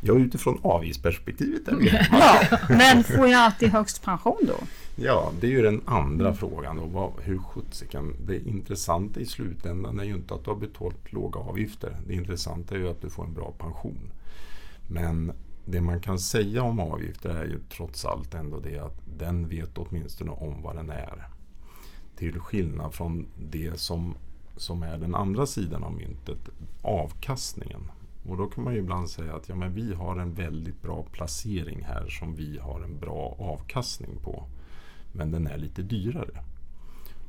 Ja, 0.00 0.14
utifrån 0.14 0.58
avgiftsperspektivet 0.62 1.68
är 1.68 1.76
vi 1.76 1.88
Ja, 2.10 2.58
men 2.68 3.04
får 3.04 3.28
jag 3.28 3.40
alltid 3.40 3.68
högst 3.68 4.02
pension 4.02 4.38
då? 4.42 4.56
Ja, 4.96 5.32
det 5.40 5.46
är 5.46 5.50
ju 5.50 5.62
den 5.62 5.80
andra 5.84 6.34
frågan. 6.34 6.76
Då. 6.76 6.84
Vad, 6.84 7.12
hur 7.22 7.38
sjuttsiken... 7.38 8.14
Det 8.26 8.48
intressanta 8.48 9.20
i 9.20 9.26
slutändan 9.26 10.00
är 10.00 10.04
ju 10.04 10.14
inte 10.14 10.34
att 10.34 10.44
du 10.44 10.50
har 10.50 10.56
betalat 10.56 11.12
låga 11.12 11.40
avgifter. 11.40 11.96
Det 12.06 12.14
intressanta 12.14 12.74
är 12.74 12.78
ju 12.78 12.88
att 12.88 13.02
du 13.02 13.10
får 13.10 13.24
en 13.24 13.34
bra 13.34 13.52
pension. 13.58 14.10
Men 14.88 15.32
det 15.64 15.80
man 15.80 16.00
kan 16.00 16.18
säga 16.18 16.62
om 16.62 16.80
avgifter 16.80 17.30
är 17.30 17.44
ju 17.44 17.58
trots 17.76 18.04
allt 18.04 18.34
ändå 18.34 18.60
det 18.60 18.78
att 18.78 19.00
den 19.18 19.48
vet 19.48 19.78
åtminstone 19.78 20.30
om 20.30 20.62
vad 20.62 20.76
den 20.76 20.90
är. 20.90 21.28
Till 22.16 22.40
skillnad 22.40 22.94
från 22.94 23.26
det 23.50 23.80
som, 23.80 24.14
som 24.56 24.82
är 24.82 24.98
den 24.98 25.14
andra 25.14 25.46
sidan 25.46 25.84
av 25.84 25.92
myntet, 25.92 26.48
avkastningen. 26.82 27.90
Och 28.28 28.36
då 28.36 28.46
kan 28.46 28.64
man 28.64 28.72
ju 28.72 28.78
ibland 28.78 29.10
säga 29.10 29.34
att 29.34 29.48
ja, 29.48 29.54
men 29.54 29.74
vi 29.74 29.94
har 29.94 30.16
en 30.16 30.34
väldigt 30.34 30.82
bra 30.82 31.04
placering 31.12 31.84
här 31.84 32.08
som 32.08 32.34
vi 32.34 32.58
har 32.58 32.80
en 32.80 32.98
bra 32.98 33.36
avkastning 33.38 34.16
på. 34.22 34.44
Men 35.12 35.30
den 35.30 35.46
är 35.46 35.58
lite 35.58 35.82
dyrare. 35.82 36.44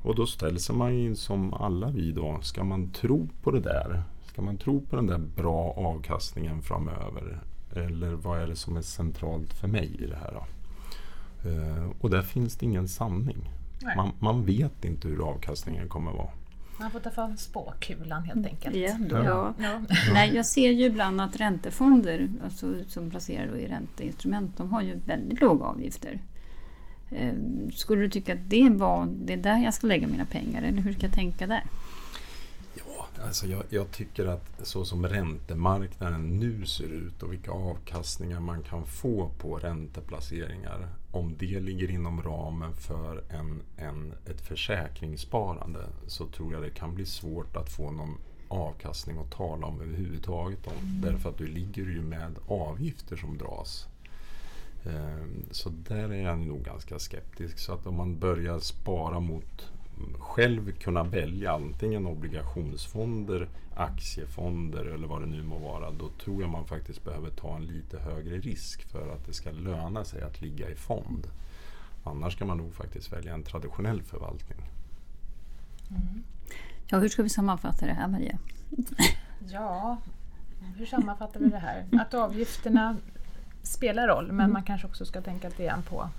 Och 0.01 0.15
då 0.15 0.25
ställs 0.25 0.72
man 0.72 0.91
in 0.91 1.15
som 1.15 1.53
alla 1.53 1.89
vi 1.89 2.12
då. 2.12 2.39
Ska 2.41 2.63
man 2.63 2.91
tro 2.91 3.29
på 3.44 3.51
det 3.51 3.60
där? 3.60 4.03
Ska 4.25 4.41
man 4.41 4.58
tro 4.58 4.82
på 4.82 4.96
den 4.96 5.08
där 5.08 5.17
bra 5.17 5.74
avkastningen 5.77 6.62
framöver? 6.62 7.39
Eller 7.75 8.13
vad 8.13 8.39
är 8.39 8.48
det 8.48 8.55
som 8.55 8.77
är 8.77 8.82
centralt 8.82 9.53
för 9.53 9.67
mig 9.67 9.96
i 10.00 10.05
det 10.05 10.15
här? 10.15 10.34
Då? 10.34 10.46
Uh, 11.50 11.91
och 12.01 12.10
där 12.10 12.22
finns 12.22 12.55
det 12.55 12.65
ingen 12.65 12.88
sanning. 12.88 13.50
Man, 13.96 14.12
man, 14.20 14.46
vet 14.46 14.86
inte 14.86 15.08
hur 15.08 15.29
avkastningen 15.29 15.89
kommer 15.89 16.12
att 16.12 16.17
vara. 16.17 16.29
Man 16.79 16.91
får 16.91 17.00
ta 17.00 17.12
fram 17.12 17.38
spåkulan 17.38 18.24
helt 18.24 18.48
enkelt. 18.48 18.75
Ja, 18.75 18.96
då, 19.00 19.15
ja. 19.15 19.53
ja. 19.58 19.82
Nej, 20.13 20.36
jag 20.36 20.46
ser 20.46 20.70
ju 20.70 20.86
ibland 20.86 21.22
att 21.22 21.36
räntefonder 21.36 22.29
alltså, 22.44 22.75
som 22.88 23.10
placerar 23.10 23.58
i 23.58 23.67
ränteinstrument, 23.67 24.58
de 24.58 24.74
har 24.74 24.82
ju 24.82 25.00
väldigt 25.05 25.41
låga 25.41 25.65
avgifter. 25.65 26.20
Ehm, 27.12 27.72
skulle 27.72 28.01
du 28.01 28.10
tycka 28.10 28.34
att 28.34 28.50
det 28.50 28.70
var 28.70 29.08
det 29.25 29.34
är 29.34 29.38
där 29.38 29.63
jag 29.63 29.74
ska 29.74 29.88
lägga 29.88 30.08
mina 30.08 30.25
pengar 30.25 30.62
eller 30.62 30.82
hur 30.82 30.94
ska 30.94 31.05
jag 31.05 31.15
tänka 31.15 31.48
där? 31.48 31.63
Alltså 33.24 33.48
jag, 33.48 33.63
jag, 33.69 33.91
tycker 33.91 34.25
att 34.25 34.51
så 34.63 34.86
som 34.86 35.07
räntemarknaden 35.07 36.39
nu 36.39 36.65
ser 36.65 36.88
ut 36.88 37.24
och 37.24 37.34
vilka 37.34 37.51
avkastningar 37.51 38.39
man 38.39 38.63
kan 38.63 38.86
få 38.86 39.31
på 39.38 39.57
ränteplaceringar. 39.57 40.88
Om 41.12 41.36
det 41.38 41.60
ligger 41.60 41.91
inom 41.91 42.22
ramen 42.22 42.74
för 42.74 43.24
en, 43.29 43.62
en, 43.77 44.13
ett 44.25 44.41
försäkringssparande 44.41 45.86
så 46.07 46.27
tror 46.27 46.53
jag 46.53 46.62
det 46.62 46.69
kan 46.69 46.95
bli 46.95 47.05
svårt 47.05 47.55
att 47.55 47.69
få 47.69 47.91
någon 47.91 48.17
avkastning 48.48 49.17
att 49.17 49.31
tala 49.31 49.67
om 49.67 49.81
överhuvudtaget. 49.81 50.67
Om, 50.67 50.74
mm. 50.74 51.01
Därför 51.01 51.29
att 51.29 51.38
du 51.38 51.48
ligger 51.48 51.84
ju 51.84 52.01
med 52.01 52.36
avgifter 52.48 53.15
som 53.15 53.38
dras. 53.38 53.88
Ehm, 54.86 55.45
så 55.51 55.69
där 55.69 56.10
är 56.10 56.24
jag 56.24 56.39
nog 56.39 56.63
ganska 56.63 57.00
skeptisk. 57.00 57.60
Så 57.60 57.74
att 57.74 57.88
om 57.88 57.95
man 57.95 58.19
börjar 58.19 58.60
spara 58.60 59.19
mot 59.19 59.72
själv 60.20 60.72
kunna 60.72 61.04
välja 61.04 61.54
antingen 61.54 62.06
obligationsfonder, 62.06 63.48
aktiefonder 63.75 64.86
eller 64.86 65.08
vad 65.08 65.22
det 65.22 65.28
nu 65.28 65.44
må 65.44 65.58
vara. 65.58 65.92
Då 65.92 66.10
tror 66.10 66.42
jag 66.42 66.52
man 66.52 66.66
faktiskt 66.66 67.04
behöver 67.04 67.30
ta 67.30 67.56
en 67.56 67.66
lite 67.66 68.00
högre 68.00 68.38
risk 68.38 68.84
för 68.84 69.14
att 69.14 69.25
det 69.25 69.34
ska 69.34 69.52
löna 69.52 70.04
sig 70.04 70.22
att 70.22 70.42
ligga 70.42 70.70
i 70.70 70.75
fond. 70.75 71.28
Annars 72.04 72.34
ska 72.34 72.46
man 72.46 72.58
nog 72.58 72.74
faktiskt 72.74 73.14
välja 73.14 73.34
en 73.34 73.44
traditionell 73.44 74.02
förvaltning. 74.02 74.60
Mm. 75.90 76.24
Ja, 76.88 77.00
hur 77.00 77.10
ska 77.10 77.24
vi 77.24 77.30
sammanfatta 77.30 77.86
det 77.86 77.94
här 77.94 78.08
Maria? 78.08 78.38
ja, 79.50 79.98
hur 80.78 80.86
sammanfattar 80.86 81.40
vi 81.40 81.50
det 81.50 81.58
här? 81.58 81.86
Att 81.92 82.14
avgifterna 82.14 82.98
spelar 83.64 84.08
roll 84.08 84.28
men 84.28 84.40
mm. 84.40 84.54
man 84.54 84.64
kanske 84.64 84.88
också 84.88 85.06
ska 85.06 85.22
tänka 85.22 85.50
lite 85.50 85.64
grann 85.64 85.84
på 85.84 86.10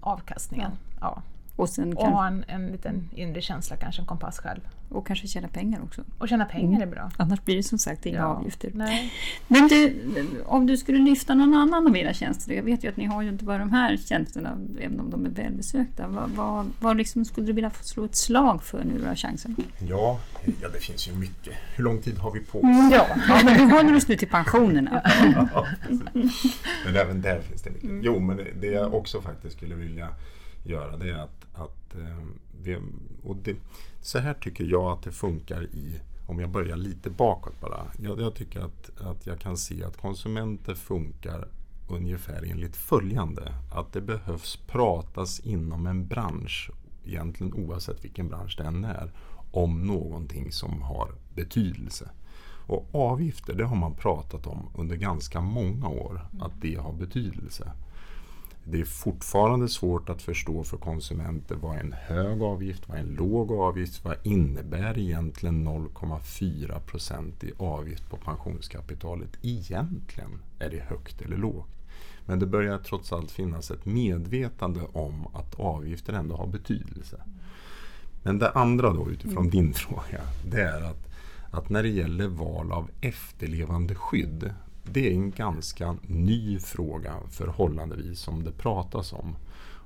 avkastningen. 0.00 0.70
Ja. 1.00 1.00
ja. 1.00 1.22
Och, 1.56 1.68
sen 1.68 1.92
och 1.92 2.06
ha 2.06 2.26
en, 2.26 2.44
en 2.48 2.66
liten 2.66 3.10
inre 3.14 3.40
känsla, 3.40 3.76
kanske 3.76 4.02
en 4.02 4.06
kompass 4.06 4.38
själv. 4.38 4.60
Och 4.88 5.06
kanske 5.06 5.26
tjäna 5.26 5.48
pengar 5.48 5.82
också. 5.82 6.02
Och 6.18 6.28
tjäna 6.28 6.44
pengar 6.44 6.76
mm. 6.76 6.82
är 6.82 6.86
bra. 6.86 7.10
Annars 7.16 7.44
blir 7.44 7.56
det 7.56 7.62
som 7.62 7.78
sagt 7.78 8.06
inga 8.06 8.18
ja. 8.18 8.24
avgifter. 8.24 8.70
Nej. 8.74 9.12
Men 9.48 9.68
du, 9.68 9.96
om 10.46 10.66
du 10.66 10.76
skulle 10.76 10.98
lyfta 10.98 11.34
någon 11.34 11.54
annan 11.54 11.86
av 11.86 11.96
era 11.96 12.12
tjänster. 12.12 12.54
Jag 12.54 12.62
vet 12.62 12.84
ju 12.84 12.88
att 12.88 12.96
ni 12.96 13.04
har 13.04 13.22
ju 13.22 13.28
inte 13.28 13.44
bara 13.44 13.58
de 13.58 13.72
här 13.72 13.96
tjänsterna, 13.96 14.58
även 14.80 15.00
om 15.00 15.10
de 15.10 15.26
är 15.26 15.30
välbesökta. 15.30 16.08
Vad, 16.08 16.30
vad, 16.30 16.70
vad 16.80 16.96
liksom 16.96 17.24
skulle 17.24 17.46
du 17.46 17.52
vilja 17.52 17.70
slå 17.70 18.04
ett 18.04 18.16
slag 18.16 18.62
för 18.62 18.84
nu 18.84 19.04
då, 19.08 19.14
chansen? 19.14 19.56
Ja, 19.78 20.20
ja, 20.62 20.68
det 20.68 20.78
finns 20.78 21.08
ju 21.08 21.12
mycket. 21.12 21.54
Hur 21.76 21.84
lång 21.84 22.02
tid 22.02 22.18
har 22.18 22.30
vi 22.30 22.40
på 22.40 22.58
oss? 22.58 22.64
Mm, 22.64 22.90
ja, 22.90 23.06
ja, 23.28 23.40
men 23.44 23.68
du 23.68 23.74
håller 23.74 23.96
oss 23.96 24.08
nu 24.08 24.16
till 24.16 24.28
pensionerna. 24.28 25.02
men 26.84 26.96
även 26.96 27.22
där 27.22 27.40
finns 27.40 27.62
det 27.62 27.70
mycket. 27.70 27.90
Jo, 28.02 28.20
men 28.20 28.36
det, 28.36 28.46
det 28.60 28.66
jag 28.66 28.94
också 28.94 29.20
faktiskt 29.20 29.56
skulle 29.56 29.74
vilja 29.74 30.08
göra 30.64 30.96
det 30.96 31.10
är 31.10 31.18
att, 31.18 31.46
att 31.52 31.94
eh, 31.94 32.26
det, 32.62 32.80
och 33.22 33.36
det, 33.36 33.56
så 34.00 34.18
här 34.18 34.34
tycker 34.34 34.64
jag 34.64 34.92
att 34.92 35.02
det 35.02 35.12
funkar 35.12 35.62
i 35.62 36.00
om 36.26 36.40
jag 36.40 36.50
börjar 36.50 36.76
lite 36.76 37.10
bakåt 37.10 37.60
bara. 37.60 37.86
Jag, 37.98 38.20
jag 38.20 38.34
tycker 38.34 38.60
att, 38.60 39.00
att 39.00 39.26
jag 39.26 39.40
kan 39.40 39.56
se 39.56 39.84
att 39.84 39.96
konsumenter 39.96 40.74
funkar 40.74 41.48
ungefär 41.88 42.50
enligt 42.50 42.76
följande. 42.76 43.54
Att 43.72 43.92
det 43.92 44.00
behövs 44.00 44.56
pratas 44.56 45.40
inom 45.40 45.86
en 45.86 46.06
bransch, 46.06 46.70
egentligen 47.04 47.54
oavsett 47.54 48.04
vilken 48.04 48.28
bransch 48.28 48.54
den 48.58 48.84
är, 48.84 49.12
om 49.50 49.86
någonting 49.86 50.52
som 50.52 50.82
har 50.82 51.14
betydelse. 51.34 52.10
Och 52.66 52.88
avgifter, 52.92 53.54
det 53.54 53.64
har 53.64 53.76
man 53.76 53.94
pratat 53.94 54.46
om 54.46 54.70
under 54.74 54.96
ganska 54.96 55.40
många 55.40 55.88
år, 55.88 56.20
att 56.40 56.60
det 56.60 56.74
har 56.74 56.92
betydelse. 56.92 57.72
Det 58.66 58.80
är 58.80 58.84
fortfarande 58.84 59.68
svårt 59.68 60.08
att 60.08 60.22
förstå 60.22 60.64
för 60.64 60.76
konsumenter 60.76 61.54
vad 61.54 61.78
en 61.78 61.92
hög 61.92 62.42
avgift, 62.42 62.88
vad 62.88 62.98
en 62.98 63.14
låg 63.14 63.52
avgift, 63.52 64.04
vad 64.04 64.16
innebär 64.22 64.98
egentligen 64.98 65.68
0,4 65.68 66.80
procent 66.80 67.44
i 67.44 67.52
avgift 67.58 68.10
på 68.10 68.16
pensionskapitalet 68.16 69.30
egentligen? 69.42 70.40
Är 70.58 70.70
det 70.70 70.80
högt 70.80 71.22
eller 71.22 71.36
lågt? 71.36 71.68
Men 72.26 72.38
det 72.38 72.46
börjar 72.46 72.78
trots 72.78 73.12
allt 73.12 73.30
finnas 73.30 73.70
ett 73.70 73.84
medvetande 73.84 74.80
om 74.92 75.26
att 75.26 75.60
avgifter 75.60 76.12
ändå 76.12 76.36
har 76.36 76.46
betydelse. 76.46 77.20
Men 78.22 78.38
det 78.38 78.50
andra 78.50 78.92
då 78.92 79.10
utifrån 79.10 79.46
mm. 79.46 79.50
din 79.50 79.74
fråga, 79.74 80.20
det 80.50 80.62
är 80.62 80.82
att, 80.82 81.08
att 81.50 81.68
när 81.68 81.82
det 81.82 81.88
gäller 81.88 82.28
val 82.28 82.72
av 82.72 82.90
efterlevande 83.00 83.94
skydd 83.94 84.54
det 84.84 85.08
är 85.08 85.12
en 85.12 85.30
ganska 85.30 85.96
ny 86.02 86.58
fråga 86.58 87.14
förhållandevis 87.30 88.18
som 88.18 88.44
det 88.44 88.52
pratas 88.52 89.12
om. 89.12 89.36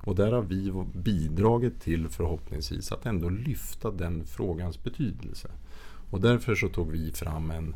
Och 0.03 0.15
där 0.15 0.31
har 0.31 0.41
vi 0.41 0.73
bidragit 0.93 1.81
till 1.81 2.07
förhoppningsvis 2.09 2.91
att 2.91 3.05
ändå 3.05 3.29
lyfta 3.29 3.91
den 3.91 4.25
frågans 4.25 4.83
betydelse. 4.83 5.51
Och 6.11 6.21
därför 6.21 6.55
så 6.55 6.69
tog 6.69 6.91
vi 6.91 7.11
fram 7.11 7.51
en, 7.51 7.75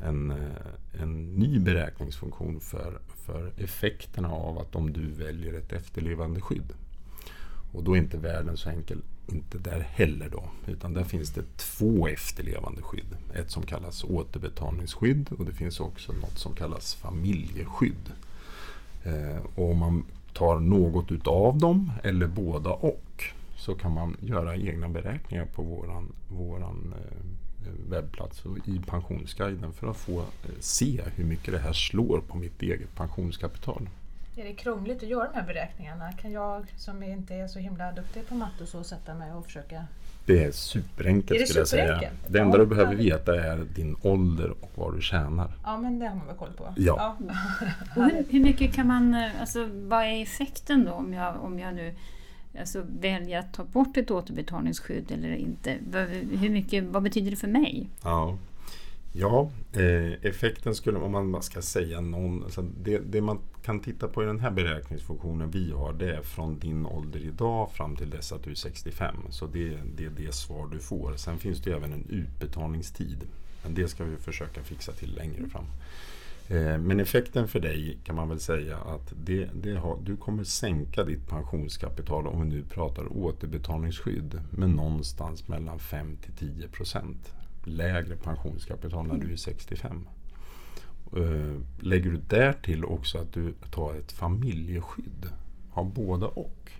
en, 0.00 0.30
eh, 0.30 1.02
en 1.02 1.34
ny 1.34 1.58
beräkningsfunktion 1.58 2.60
för, 2.60 2.98
för 3.26 3.52
effekterna 3.56 4.32
av 4.32 4.58
att 4.58 4.76
om 4.76 4.92
du 4.92 5.10
väljer 5.10 5.54
ett 5.54 5.72
efterlevandeskydd. 5.72 6.72
Och 7.72 7.84
då 7.84 7.92
är 7.92 7.98
inte 7.98 8.16
världen 8.16 8.56
så 8.56 8.70
enkel 8.70 8.98
inte 9.26 9.58
där 9.58 9.80
heller 9.80 10.28
då. 10.28 10.44
Utan 10.66 10.94
där 10.94 11.04
finns 11.04 11.30
det 11.30 11.56
två 11.56 12.08
efterlevande 12.08 12.82
skydd. 12.82 13.16
Ett 13.34 13.50
som 13.50 13.62
kallas 13.62 14.04
återbetalningsskydd 14.04 15.32
och 15.38 15.44
det 15.44 15.52
finns 15.52 15.80
också 15.80 16.12
något 16.12 16.38
som 16.38 16.54
kallas 16.54 16.94
familjeskydd. 16.94 18.12
Eh, 19.04 19.44
och 19.54 19.70
om 19.70 19.78
man 19.78 20.04
tar 20.32 20.58
något 20.58 21.12
utav 21.12 21.58
dem 21.58 21.92
eller 22.02 22.26
båda 22.26 22.70
och 22.70 23.24
så 23.56 23.74
kan 23.74 23.92
man 23.92 24.16
göra 24.20 24.56
egna 24.56 24.88
beräkningar 24.88 25.44
på 25.44 25.62
våran, 25.62 26.12
våran 26.28 26.94
eh, 26.96 27.90
webbplats 27.90 28.44
och 28.44 28.68
i 28.68 28.80
pensionsguiden 28.86 29.72
för 29.72 29.90
att 29.90 29.96
få 29.96 30.20
eh, 30.20 30.50
se 30.60 31.00
hur 31.16 31.24
mycket 31.24 31.54
det 31.54 31.58
här 31.58 31.72
slår 31.72 32.20
på 32.28 32.36
mitt 32.36 32.62
eget 32.62 32.94
pensionskapital. 32.94 33.88
Är 34.36 34.44
det 34.44 34.52
krångligt 34.52 35.02
att 35.02 35.08
göra 35.08 35.28
de 35.32 35.34
här 35.34 35.46
beräkningarna? 35.46 36.12
Kan 36.12 36.32
jag 36.32 36.66
som 36.76 37.02
inte 37.02 37.34
är 37.34 37.48
så 37.48 37.58
himla 37.58 37.92
duktig 37.92 38.28
på 38.28 38.34
matte 38.34 38.62
och 38.62 38.68
så 38.68 38.84
sätta 38.84 39.14
mig 39.14 39.32
och 39.32 39.44
försöka 39.44 39.86
det 40.26 40.44
är 40.44 40.50
superenkelt 40.50 41.30
är 41.30 41.38
det 41.40 41.46
skulle 41.46 41.60
jag 41.60 41.68
säga. 41.68 42.10
Det 42.28 42.38
enda 42.38 42.58
ja, 42.58 42.64
du 42.64 42.66
behöver 42.66 42.94
veta 42.94 43.44
är 43.44 43.56
din 43.74 43.96
ålder 44.02 44.50
och 44.50 44.70
vad 44.74 44.94
du 44.94 45.02
tjänar. 45.02 45.50
Ja, 45.64 45.78
men 45.78 45.98
det 45.98 46.06
har 46.06 46.16
man 46.16 46.26
väl 46.26 46.36
koll 46.36 46.52
på. 46.56 46.74
Ja. 46.76 47.16
ja. 47.20 47.34
och 47.96 48.02
hur, 48.02 48.24
hur, 48.30 48.40
mycket 48.40 48.74
kan 48.74 48.86
man, 48.86 49.14
alltså 49.40 49.68
vad 49.72 50.04
är 50.04 50.22
effekten 50.22 50.84
då 50.84 50.92
om 50.92 51.12
jag, 51.12 51.44
om 51.44 51.58
jag 51.58 51.74
nu 51.74 51.94
alltså, 52.60 52.82
väljer 53.00 53.38
att 53.38 53.52
ta 53.52 53.64
bort 53.64 53.96
ett 53.96 54.10
återbetalningsskydd 54.10 55.12
eller 55.12 55.34
inte? 55.34 55.76
Hur 56.30 56.50
mycket, 56.50 56.84
vad 56.84 57.02
betyder 57.02 57.30
det 57.30 57.36
för 57.36 57.48
mig? 57.48 57.88
Ja, 58.02 58.38
Ja, 59.14 59.50
eh, 59.72 60.12
effekten 60.22 60.74
skulle, 60.74 60.98
om 60.98 61.30
man 61.30 61.42
ska 61.42 61.62
säga 61.62 62.00
någon, 62.00 62.44
alltså 62.44 62.62
det, 62.62 62.98
det, 62.98 63.20
man 63.20 63.38
kan 63.64 63.80
titta 63.80 64.08
på 64.08 64.22
i 64.22 64.26
den 64.26 64.40
här 64.40 64.50
beräkningsfunktionen 64.50 65.50
vi 65.50 65.72
har 65.72 65.92
det 65.92 66.16
är 66.16 66.22
från 66.22 66.58
din 66.58 66.86
ålder 66.86 67.20
idag 67.20 67.70
fram 67.72 67.96
till 67.96 68.10
dess 68.10 68.32
att 68.32 68.44
du 68.44 68.50
är 68.50 68.54
65. 68.54 69.16
Så 69.30 69.46
det, 69.46 69.78
det 69.96 70.04
är 70.04 70.10
det 70.10 70.34
svar 70.34 70.68
du 70.72 70.78
får. 70.78 71.16
Sen 71.16 71.38
finns 71.38 71.62
det 71.62 71.72
även 71.72 71.92
en 71.92 72.06
utbetalningstid. 72.08 73.18
Men 73.62 73.74
det 73.74 73.88
ska 73.88 74.04
vi 74.04 74.16
försöka 74.16 74.62
fixa 74.62 74.92
till 74.92 75.14
längre 75.14 75.48
fram. 75.48 75.64
Eh, 76.48 76.78
Men 76.78 77.00
effekten 77.00 77.48
för 77.48 77.60
dig 77.60 77.98
kan 78.04 78.16
man 78.16 78.28
väl 78.28 78.40
säga 78.40 78.76
att 78.76 79.12
det, 79.24 79.48
det 79.62 79.74
har, 79.74 79.98
du 80.04 80.16
kommer 80.16 80.44
sänka 80.44 81.04
ditt 81.04 81.28
pensionskapital 81.28 82.26
om 82.26 82.40
vi 82.40 82.56
nu 82.56 82.62
pratar 82.62 83.16
återbetalningsskydd 83.16 84.40
med 84.50 84.70
någonstans 84.70 85.48
mellan 85.48 85.78
5 85.78 86.16
till 86.16 86.32
10 86.32 86.68
procent 86.68 87.32
lägre 87.64 88.16
pensionskapital 88.16 89.06
när 89.06 89.16
du 89.18 89.32
är 89.32 89.36
65. 89.36 90.06
Eh, 91.16 91.60
Lägger 91.80 92.10
du 92.10 92.16
därtill 92.28 92.84
också 92.84 93.18
att 93.18 93.32
du 93.32 93.54
tar 93.70 93.94
ett 93.94 94.12
familjeskydd, 94.12 95.30
har 95.70 95.84
båda 95.84 96.26
och, 96.26 96.70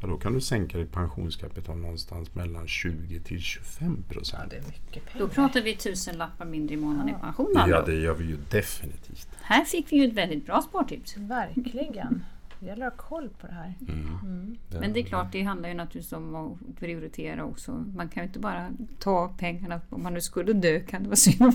ja, 0.00 0.06
då 0.08 0.16
kan 0.16 0.32
du 0.34 0.40
sänka 0.40 0.78
ditt 0.78 0.92
pensionskapital 0.92 1.76
någonstans 1.76 2.34
mellan 2.34 2.68
20 2.68 3.20
till 3.20 3.40
25 3.40 3.96
Ja, 4.08 4.14
procent. 4.14 4.50
det 4.50 4.56
är 4.56 4.62
mycket 4.62 5.06
pengar. 5.06 5.18
Då 5.26 5.28
pratar 5.28 5.60
vi 5.62 5.76
tusen 5.76 6.16
lappar 6.18 6.44
mindre 6.44 6.74
i 6.74 6.78
månaden 6.78 7.08
i 7.08 7.12
Ja. 7.12 7.18
pension. 7.18 7.52
Ja, 7.54 7.68
Ja, 7.68 7.82
det 7.82 7.94
gör 7.94 8.14
vi 8.14 8.24
ju 8.24 8.36
definitivt. 8.50 9.28
Här 9.42 9.64
fick 9.64 9.92
vi 9.92 9.96
ju 9.96 10.08
ett 10.08 10.14
väldigt 10.14 10.46
bra 10.46 10.62
spartips. 10.62 11.16
Verkligen. 11.16 12.24
Det 12.60 12.66
gäller 12.66 12.86
att 12.86 12.92
ha 13.00 13.08
koll 13.08 13.28
på 13.40 13.46
det 13.46 13.52
här. 13.52 13.74
Mm. 13.88 14.18
Mm. 14.22 14.56
Men 14.68 14.92
det 14.92 15.00
är 15.00 15.04
klart, 15.04 15.32
det 15.32 15.42
handlar 15.42 15.68
ju 15.68 15.74
naturligtvis 15.74 16.12
om 16.12 16.34
att 16.34 16.76
prioritera 16.78 17.44
också. 17.44 17.84
Man 17.96 18.08
kan 18.08 18.22
ju 18.22 18.26
inte 18.26 18.38
bara 18.38 18.70
ta 18.98 19.34
pengarna. 19.38 19.80
Om 19.90 20.02
man 20.02 20.14
nu 20.14 20.20
skulle 20.20 20.52
dö 20.52 20.80
kan 20.80 21.02
det 21.02 21.08
vara 21.08 21.16
synd 21.16 21.52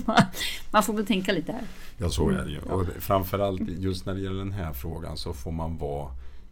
man, 0.70 0.82
får 0.82 0.92
väl 0.94 1.06
tänka 1.06 1.32
lite 1.32 1.52
här. 1.52 1.62
Ja, 1.98 2.10
så 2.10 2.30
är 2.30 2.44
det 2.44 2.50
ju. 2.50 2.58
Och 2.58 2.86
det- 2.86 3.00
framförallt 3.00 3.60
just 3.68 4.06
när 4.06 4.14
det 4.14 4.20
gäller 4.20 4.38
den 4.38 4.52
här 4.52 4.72
frågan 4.72 5.16
så 5.16 5.32
får 5.32 5.52
man 5.52 5.78
vara 5.78 6.10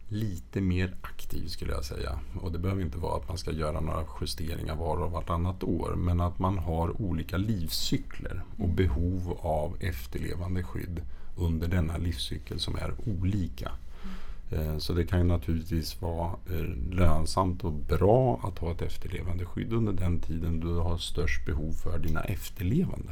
lite 0.09 0.61
mer 0.61 0.93
aktiv 1.01 1.47
skulle 1.47 1.71
jag 1.71 1.85
säga. 1.85 2.19
Och 2.41 2.51
det 2.51 2.59
behöver 2.59 2.81
inte 2.81 2.97
vara 2.97 3.17
att 3.17 3.27
man 3.27 3.37
ska 3.37 3.51
göra 3.51 3.79
några 3.79 4.03
justeringar 4.21 4.75
var 4.75 4.97
och 4.97 5.11
vartannat 5.11 5.63
år. 5.63 5.95
Men 5.95 6.21
att 6.21 6.39
man 6.39 6.57
har 6.57 7.01
olika 7.01 7.37
livscykler 7.37 8.41
och 8.57 8.69
behov 8.69 9.37
av 9.41 9.77
efterlevande 9.79 10.63
skydd 10.63 11.01
under 11.37 11.67
denna 11.67 11.97
livscykel 11.97 12.59
som 12.59 12.75
är 12.75 12.93
olika. 13.05 13.71
Eh, 14.51 14.77
Så 14.77 14.93
det 14.93 15.05
kan 15.05 15.19
ju 15.19 15.25
naturligtvis 15.25 16.01
vara 16.01 16.29
eh, 16.49 16.93
lönsamt 16.95 17.63
och 17.63 17.73
bra 17.73 18.39
att 18.43 18.59
ha 18.59 18.71
ett 18.71 18.81
efterlevande 18.81 19.45
skydd 19.45 19.73
under 19.73 19.93
den 19.93 20.19
tiden 20.19 20.59
du 20.59 20.73
har 20.75 20.97
störst 20.97 21.45
behov 21.45 21.71
för 21.71 21.99
dina 21.99 22.21
efterlevande. 22.21 23.11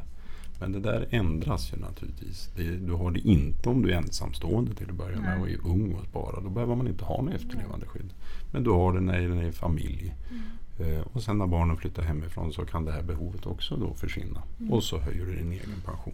Men 0.60 0.72
det 0.72 0.80
där 0.80 1.08
ändras 1.10 1.74
ju 1.74 1.78
naturligtvis. 1.78 2.50
Du 2.82 2.92
har 2.94 3.12
det 3.12 3.20
inte 3.20 3.70
om 3.70 3.82
du 3.82 3.92
är 3.92 3.98
ensamstående 3.98 4.76
till 4.76 4.90
att 4.90 4.96
börja 4.96 5.20
med 5.20 5.42
och 5.42 5.50
är 5.50 5.58
ung 5.68 5.94
och 5.94 6.06
sparar. 6.06 6.42
Då 6.42 6.50
behöver 6.50 6.76
man 6.76 6.88
inte 6.88 7.04
ha 7.06 7.22
något 7.22 7.34
efterlevande 7.34 7.86
skydd. 7.86 8.10
Men 8.52 8.64
du 8.64 8.70
har 8.70 8.94
det 8.94 9.00
när 9.02 9.20
det 9.30 9.48
är 9.48 9.52
familj. 9.52 10.14
Eh, 10.80 11.02
Och 11.14 11.24
sen 11.24 11.38
när 11.38 11.48
barnen 11.48 11.78
flyttar 11.78 12.04
hemifrån 12.04 12.54
så 12.54 12.66
kan 12.66 12.86
det 12.86 12.92
här 12.92 13.02
behovet 13.04 13.46
också 13.46 13.76
då 13.78 13.94
försvinna. 13.94 14.42
Och 14.72 14.84
så 14.84 15.00
höjer 15.00 15.26
du 15.26 15.36
din 15.36 15.52
egen 15.52 15.82
pension. 15.86 16.14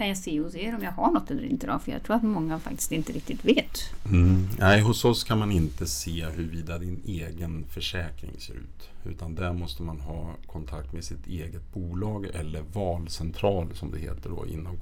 Kan 0.00 0.08
jag 0.08 0.16
se 0.16 0.40
hos 0.40 0.54
er 0.54 0.74
om 0.74 0.82
jag 0.82 0.92
har 0.92 1.10
något 1.10 1.30
eller 1.30 1.44
inte 1.44 1.66
då? 1.66 1.78
För 1.78 1.92
jag 1.92 2.02
tror 2.02 2.16
att 2.16 2.22
många 2.22 2.58
faktiskt 2.58 2.92
inte 2.92 3.12
riktigt 3.12 3.44
vet. 3.44 3.78
Mm. 4.04 4.48
Nej, 4.58 4.80
hos 4.80 5.04
oss 5.04 5.24
kan 5.24 5.38
man 5.38 5.52
inte 5.52 5.86
se 5.86 6.24
huruvida 6.24 6.78
din 6.78 7.02
egen 7.04 7.64
försäkring 7.64 8.30
ser 8.38 8.54
ut. 8.54 8.90
Utan 9.04 9.34
där 9.34 9.52
måste 9.52 9.82
man 9.82 10.00
ha 10.00 10.34
kontakt 10.46 10.92
med 10.92 11.04
sitt 11.04 11.26
eget 11.26 11.72
bolag 11.72 12.26
eller 12.34 12.62
valcentral 12.72 13.74
som 13.74 13.90
det 13.90 13.98
heter 13.98 14.30
då 14.30 14.46
inom 14.46 14.76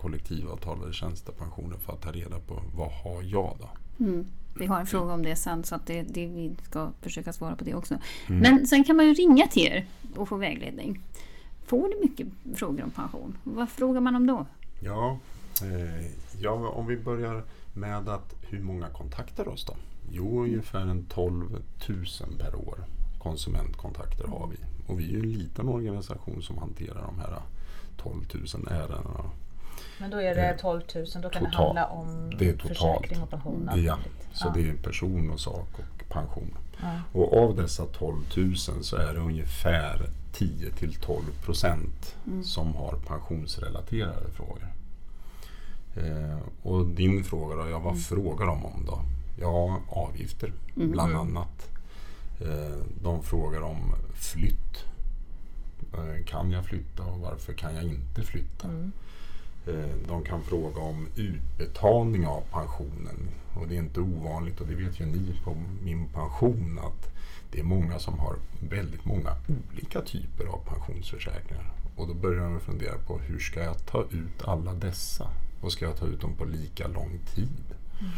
eller 0.82 0.92
tjänstepensioner 0.92 1.76
för 1.76 1.92
att 1.92 2.02
ta 2.02 2.12
reda 2.12 2.38
på 2.38 2.62
vad 2.76 2.92
har 2.92 3.22
jag 3.22 3.56
då? 3.60 3.70
Mm. 4.04 4.26
Vi 4.58 4.66
har 4.66 4.80
en 4.80 4.86
fråga 4.86 5.12
om 5.12 5.22
det 5.22 5.36
sen 5.36 5.64
så 5.64 5.74
att 5.74 5.86
det, 5.86 6.02
det, 6.02 6.26
vi 6.26 6.52
ska 6.62 6.90
försöka 7.00 7.32
svara 7.32 7.56
på 7.56 7.64
det 7.64 7.74
också. 7.74 7.98
Mm. 8.26 8.40
Men 8.40 8.66
sen 8.66 8.84
kan 8.84 8.96
man 8.96 9.06
ju 9.06 9.14
ringa 9.14 9.46
till 9.46 9.66
er 9.66 9.86
och 10.16 10.28
få 10.28 10.36
vägledning. 10.36 11.00
Får 11.66 11.88
du 11.88 12.08
mycket 12.08 12.26
frågor 12.54 12.84
om 12.84 12.90
pension? 12.90 13.36
Vad 13.44 13.68
frågar 13.68 14.00
man 14.00 14.16
om 14.16 14.26
då? 14.26 14.46
Ja, 14.80 15.18
eh, 15.62 16.06
ja, 16.40 16.50
om 16.52 16.86
vi 16.86 16.96
börjar 16.96 17.42
med 17.74 18.08
att 18.08 18.34
hur 18.42 18.60
många 18.60 18.88
kontaktar 18.88 19.48
oss 19.48 19.64
då? 19.64 19.74
Jo, 20.10 20.42
ungefär 20.44 20.80
en 20.80 21.04
12 21.06 21.50
000 21.88 22.04
per 22.38 22.54
år 22.54 22.84
konsumentkontakter 23.18 24.26
har 24.28 24.46
vi. 24.46 24.56
Och 24.92 25.00
vi 25.00 25.04
är 25.04 25.08
ju 25.08 25.20
en 25.20 25.32
liten 25.32 25.68
organisation 25.68 26.42
som 26.42 26.58
hanterar 26.58 27.02
de 27.02 27.18
här 27.18 27.40
12 27.96 28.24
000 28.54 28.68
ärendena. 28.70 29.30
Men 30.00 30.10
då 30.10 30.20
är 30.22 30.34
det 30.34 30.58
12 30.58 30.80
000, 30.94 31.04
då 31.22 31.28
kan 31.28 31.42
det 31.44 31.50
Total. 31.50 31.64
handla 31.66 31.86
om 31.86 32.30
Det 32.38 32.48
är 32.48 32.52
totalt. 32.52 32.68
försäkring 32.78 33.22
och 33.22 33.30
pension. 33.30 33.70
Ja, 33.76 33.98
så 34.32 34.46
Ja. 34.48 34.52
det 34.54 34.68
är 34.70 34.74
person 34.74 35.30
och 35.30 35.40
sak 35.40 35.68
och 35.78 35.97
pension. 36.08 36.56
Ja. 36.80 37.00
Och 37.12 37.42
av 37.42 37.56
dessa 37.56 37.84
12 37.86 38.16
000 38.36 38.56
så 38.56 38.96
är 38.96 39.14
det 39.14 39.20
ungefär 39.20 40.10
10 40.32 40.70
till 40.70 40.94
12 40.94 41.22
procent 41.44 42.16
som 42.42 42.74
har 42.74 42.98
pensionsrelaterade 43.06 44.30
frågor. 44.30 44.68
Eh, 45.94 46.38
och 46.62 46.86
din 46.86 47.24
fråga 47.24 47.56
då, 47.56 47.68
ja 47.70 47.78
vad 47.78 48.02
frågar 48.02 48.46
de 48.46 48.64
om 48.64 48.84
då? 48.86 49.00
Ja, 49.40 49.80
avgifter 49.88 50.52
bland 50.74 51.16
annat. 51.16 51.70
Eh, 52.40 52.84
de 53.02 53.22
frågar 53.22 53.60
om 53.60 53.94
flytt. 54.14 54.84
Eh, 55.94 56.24
kan 56.24 56.50
jag 56.50 56.64
flytta 56.64 57.02
och 57.02 57.20
varför 57.20 57.52
kan 57.52 57.74
jag 57.74 57.84
inte 57.84 58.22
flytta? 58.22 58.68
Eh, 59.68 60.08
de 60.08 60.24
kan 60.24 60.42
fråga 60.42 60.80
om 60.80 61.06
utbetalning 61.16 62.26
av 62.26 62.42
pensionen. 62.52 63.28
Och 63.60 63.68
det 63.68 63.74
är 63.74 63.78
inte 63.78 64.00
ovanligt, 64.00 64.60
och 64.60 64.66
det 64.66 64.74
vet 64.74 65.00
ju 65.00 65.06
ni 65.06 65.40
på 65.44 65.56
min 65.82 66.08
pension, 66.08 66.78
att 66.78 67.08
det 67.52 67.60
är 67.60 67.64
många 67.64 67.98
som 67.98 68.18
har 68.18 68.36
väldigt 68.60 69.04
många 69.04 69.36
olika 69.48 70.00
typer 70.00 70.46
av 70.46 70.58
pensionsförsäkringar. 70.58 71.72
Och 71.96 72.08
då 72.08 72.14
börjar 72.14 72.44
de 72.44 72.60
fundera 72.60 72.98
på 73.06 73.18
hur 73.18 73.38
ska 73.38 73.60
jag 73.60 73.86
ta 73.86 74.02
ut 74.02 74.44
alla 74.44 74.74
dessa? 74.74 75.30
Och 75.60 75.72
ska 75.72 75.84
jag 75.84 75.96
ta 75.96 76.06
ut 76.06 76.20
dem 76.20 76.34
på 76.34 76.44
lika 76.44 76.88
lång 76.88 77.18
tid? 77.34 77.64
Mm 78.00 78.12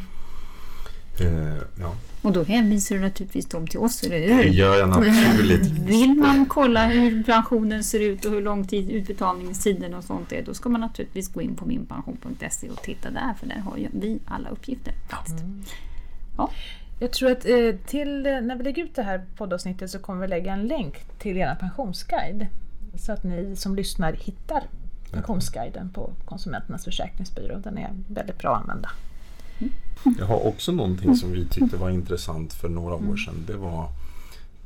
ja, 1.81 1.95
Och 2.23 2.33
då 2.33 2.43
hänvisar 2.43 2.95
du 2.95 3.01
naturligtvis 3.01 3.47
dem 3.47 3.67
till 3.67 3.79
oss, 3.79 4.03
eller 4.03 4.21
det 4.21 4.35
hur? 4.35 4.45
gör 4.45 4.79
jag 4.79 4.89
naturligtvis. 4.89 5.73
Vill 5.79 6.15
man 6.15 6.47
kolla 6.47 6.87
hur 6.87 7.23
pensionen 7.23 7.85
ser 7.85 8.01
ut 8.01 8.25
och 8.25 8.33
hur 8.33 8.43
lång 8.43 8.67
tid 8.67 8.91
utbetalningstiden 8.91 9.95
och 9.95 10.05
sånt 10.05 10.33
är, 10.33 10.43
då 10.43 10.55
ska 10.55 10.69
man 10.69 10.81
naturligtvis 10.81 11.33
gå 11.33 11.43
in 11.43 11.55
på 11.55 11.67
minpension.se 11.67 12.69
och 12.69 12.83
titta 12.83 13.11
där, 13.11 13.35
för 13.41 13.47
där 13.47 13.59
har 13.59 13.77
ju 13.77 13.89
vi 13.93 14.19
alla 14.27 14.49
uppgifter. 14.49 14.95
faktiskt. 15.09 15.45
Jag 17.01 17.13
tror 17.13 17.31
att 17.31 17.47
eh, 17.47 17.75
till, 17.87 18.27
eh, 18.27 18.41
när 18.41 18.57
vi 18.57 18.65
lägger 18.65 18.85
ut 18.85 18.95
det 18.95 19.03
här 19.03 19.27
poddavsnittet 19.37 19.91
så 19.91 19.99
kommer 19.99 20.21
vi 20.21 20.29
lägga 20.29 20.53
en 20.53 20.67
länk 20.67 21.19
till 21.19 21.37
er 21.37 21.55
pensionsguide. 21.55 22.47
Så 22.95 23.13
att 23.13 23.25
ni 23.25 23.57
som 23.57 23.77
lyssnar 23.77 24.13
hittar 24.13 24.63
pensionsguiden 25.13 25.91
på 25.91 26.11
Konsumenternas 26.25 26.85
försäkringsbyrå. 26.85 27.59
Den 27.59 27.79
är 27.79 27.91
väldigt 28.09 28.39
bra 28.39 28.57
att 28.57 28.63
använda. 28.63 28.91
Jag 30.19 30.27
har 30.27 30.47
också 30.47 30.73
någonting 30.73 31.17
som 31.17 31.33
vi 31.33 31.47
tyckte 31.47 31.77
var 31.77 31.91
intressant 31.91 32.53
för 32.53 32.69
några 32.69 32.95
år 32.95 33.17
sedan. 33.17 33.45
Det 33.47 33.57
var, 33.57 33.89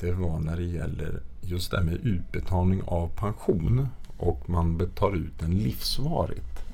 det 0.01 0.13
var 0.13 0.39
när 0.39 0.57
det 0.57 0.65
gäller 0.65 1.21
just 1.41 1.71
det 1.71 1.77
här 1.77 1.85
med 1.85 2.07
utbetalning 2.07 2.83
av 2.85 3.09
pension 3.09 3.89
och 4.17 4.51
man 4.51 4.79
betalar 4.79 5.17
ut 5.17 5.39
den 5.39 5.55
livsvarigt. 5.55 6.65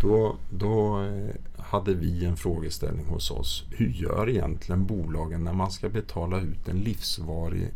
Då, 0.00 0.36
då 0.50 1.02
eh, 1.02 1.62
hade 1.62 1.94
vi 1.94 2.24
en 2.24 2.36
frågeställning 2.36 3.06
hos 3.06 3.30
oss. 3.30 3.64
Hur 3.70 3.88
gör 3.88 4.28
egentligen 4.28 4.86
bolagen 4.86 5.44
när 5.44 5.52
man 5.52 5.70
ska 5.70 5.88
betala 5.88 6.40
ut 6.40 6.68
en 6.68 6.78
livsvarig 6.80 7.68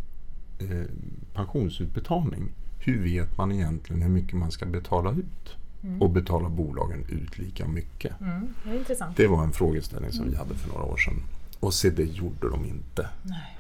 eh, 0.59 0.87
pensionsutbetalning? 1.35 2.49
Hur 2.79 3.03
vet 3.03 3.39
man 3.39 3.53
egentligen 3.53 4.03
hur 4.03 4.09
mycket 4.09 4.35
man 4.35 4.51
ska 4.51 4.67
betala 4.67 5.11
ut? 5.11 5.57
Och 6.01 6.11
betalar 6.11 6.49
bolagen 6.49 7.05
ut 7.09 7.39
lika 7.39 7.69
mycket? 7.69 8.21
Mm, 8.21 8.49
det 8.65 8.71
är 8.71 8.79
intressant. 8.79 9.17
Det 9.17 9.27
var 9.27 9.43
en 9.45 9.53
frågeställning 9.53 10.13
som 10.13 10.31
vi 10.31 10.37
hade 10.37 10.55
för 10.55 10.69
några 10.69 10.85
år 10.85 10.97
sedan. 10.97 11.23
Och 11.61 11.75
se, 11.75 11.91
det 11.91 12.05
gjorde 12.05 12.51
de 12.51 12.65
inte. 12.65 13.09
Nej. 13.23 13.57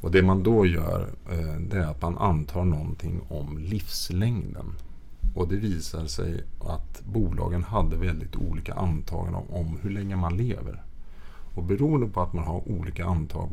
Och 0.00 0.10
det 0.10 0.22
man 0.22 0.42
då 0.42 0.66
gör 0.66 1.08
eh, 1.30 1.60
det 1.70 1.76
är 1.76 1.86
att 1.86 2.02
man 2.02 2.18
antar 2.18 2.64
någonting 2.64 3.20
om 3.28 3.58
livslängden. 3.58 4.66
Och 5.34 5.48
det 5.48 5.56
visar 5.56 6.06
sig 6.06 6.44
att 6.60 7.02
bolagen 7.04 7.64
hade 7.64 7.96
väldigt 7.96 8.36
olika 8.36 8.74
antaganden 8.74 9.34
om, 9.34 9.50
om 9.50 9.78
hur 9.82 9.90
länge 9.90 10.16
man 10.16 10.36
lever. 10.36 10.82
Och 11.54 11.62
beroende 11.64 12.06
på 12.06 12.20
att 12.20 12.32
man 12.32 12.44
har 12.44 12.68
olika 12.68 13.04
antag, 13.04 13.50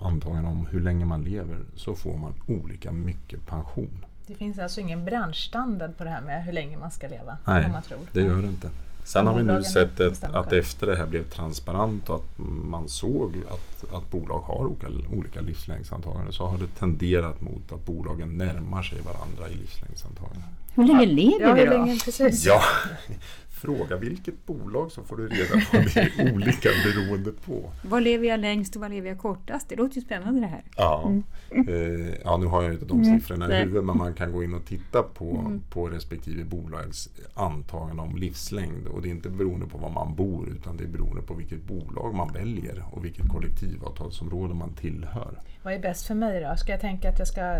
antaganden 0.00 0.52
om 0.52 0.66
hur 0.66 0.80
länge 0.80 1.04
man 1.04 1.24
lever 1.24 1.64
så 1.74 1.94
får 1.94 2.16
man 2.18 2.32
olika 2.46 2.92
mycket 2.92 3.46
pension. 3.46 4.04
Det 4.26 4.34
finns 4.34 4.58
alltså 4.58 4.80
ingen 4.80 5.04
branschstandard 5.04 5.96
på 5.96 6.04
det 6.04 6.10
här 6.10 6.20
med 6.20 6.44
hur 6.44 6.52
länge 6.52 6.76
man 6.76 6.90
ska 6.90 7.08
leva. 7.08 7.38
Nej, 7.44 7.68
man 7.72 7.82
tror. 7.82 7.98
Det 8.12 8.20
gör 8.20 8.36
det 8.42 8.48
inte. 8.48 8.70
Sen 9.04 9.26
har 9.26 9.34
vi 9.34 9.42
nu 9.42 9.62
sett 9.64 10.00
ett, 10.00 10.24
att 10.24 10.52
efter 10.52 10.86
det 10.86 10.96
här 10.96 11.06
blev 11.06 11.22
transparent 11.24 12.08
och 12.08 12.16
att 12.16 12.38
man 12.64 12.88
såg 12.88 13.32
att, 13.50 13.92
att 13.94 14.10
bolag 14.10 14.38
har 14.40 14.64
olika, 14.66 14.86
olika 15.16 15.40
livslängdsantaganden 15.40 16.32
så 16.32 16.46
har 16.46 16.58
det 16.58 16.66
tenderat 16.78 17.40
mot 17.40 17.72
att 17.72 17.86
bolagen 17.86 18.38
närmar 18.38 18.82
sig 18.82 18.98
varandra 19.00 19.48
i 19.48 19.54
livslängdsantaganden. 19.54 20.42
Hur 20.74 20.84
länge 20.86 21.06
lever 21.06 21.40
Ja, 21.48 21.52
vi 21.54 21.60
hur 21.60 21.66
då? 21.66 21.72
länge 21.72 21.98
precis? 22.04 22.46
Ja, 22.46 22.60
Fråga 23.56 23.96
vilket 23.96 24.46
bolag 24.46 24.92
så 24.92 25.02
får 25.02 25.16
du 25.16 25.28
reda 25.28 25.66
på 25.70 25.76
det 25.94 25.96
är 25.96 26.32
olika 26.34 26.68
beroende 26.84 27.32
på. 27.32 27.72
Vad 27.82 28.02
lever 28.02 28.28
jag 28.28 28.40
längst 28.40 28.76
och 28.76 28.82
vad 28.82 28.90
lever 28.90 29.08
jag 29.08 29.18
kortast? 29.18 29.68
Det 29.68 29.76
låter 29.76 29.96
ju 29.96 30.00
spännande 30.00 30.40
det 30.40 30.46
här. 30.46 30.62
Ja, 30.76 31.12
eh, 31.50 32.14
ja 32.24 32.36
nu 32.36 32.46
har 32.46 32.62
jag 32.62 32.72
inte 32.72 32.84
de 32.84 33.04
siffrorna 33.04 33.44
i 33.44 33.48
Mm. 33.48 33.68
Huvudet 33.68 33.84
men 33.84 33.96
man 33.98 34.14
kan 34.14 34.32
gå 34.32 34.44
in 34.44 34.54
och 34.54 34.64
titta 34.64 35.02
på, 35.02 35.58
på 35.70 35.88
respektive 35.88 36.44
bolags 36.44 37.08
antagande 37.34 38.02
om 38.02 38.16
livslängd. 38.16 38.86
Och 38.86 39.02
det 39.02 39.08
är 39.08 39.10
inte 39.10 39.28
beroende 39.28 39.66
på 39.66 39.78
var 39.78 39.90
man 39.90 40.14
bor 40.14 40.48
utan 40.48 40.76
det 40.76 40.84
är 40.84 40.88
beroende 40.88 41.22
på 41.22 41.34
vilket 41.34 41.62
bolag 41.62 42.14
man 42.14 42.32
väljer 42.32 42.84
och 42.92 43.04
vilket 43.04 43.28
kollektivavtalsområde 43.28 44.54
man 44.54 44.72
tillhör. 44.72 45.38
Vad 45.62 45.74
är 45.74 45.78
bäst 45.78 46.06
för 46.06 46.14
mig 46.14 46.40
då? 46.40 46.56
Ska 46.56 46.72
jag 46.72 46.80
tänka 46.80 47.08
att 47.08 47.18
jag 47.18 47.28
ska 47.28 47.58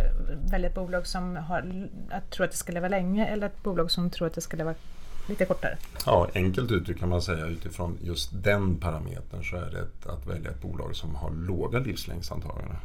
välja 0.51 0.69
ett 0.69 0.75
bolag 0.75 1.07
som 1.07 1.37
har, 1.37 1.89
att 2.11 2.31
tror 2.31 2.45
att 2.45 2.51
det 2.51 2.57
ska 2.57 2.73
leva 2.73 2.89
länge 2.89 3.27
eller 3.27 3.47
ett 3.47 3.63
bolag 3.63 3.91
som 3.91 4.11
tror 4.11 4.27
att 4.27 4.35
det 4.35 4.41
ska 4.41 4.57
leva 4.57 4.75
lite 5.29 5.45
kortare? 5.45 5.77
Ja, 6.07 6.29
enkelt 6.35 6.71
uttryckt 6.71 7.01
kan 7.01 7.09
man 7.09 7.23
säga 7.23 7.47
utifrån 7.47 7.99
just 8.03 8.31
den 8.45 8.77
parametern 8.77 9.45
så 9.45 9.57
är 9.57 9.71
det 9.71 9.79
ett, 9.81 10.07
att 10.07 10.27
välja 10.27 10.51
ett 10.51 10.62
bolag 10.62 10.97
som 10.97 11.15
har 11.15 11.31
låga 11.31 11.79
livslängdsantaganden. 11.79 12.77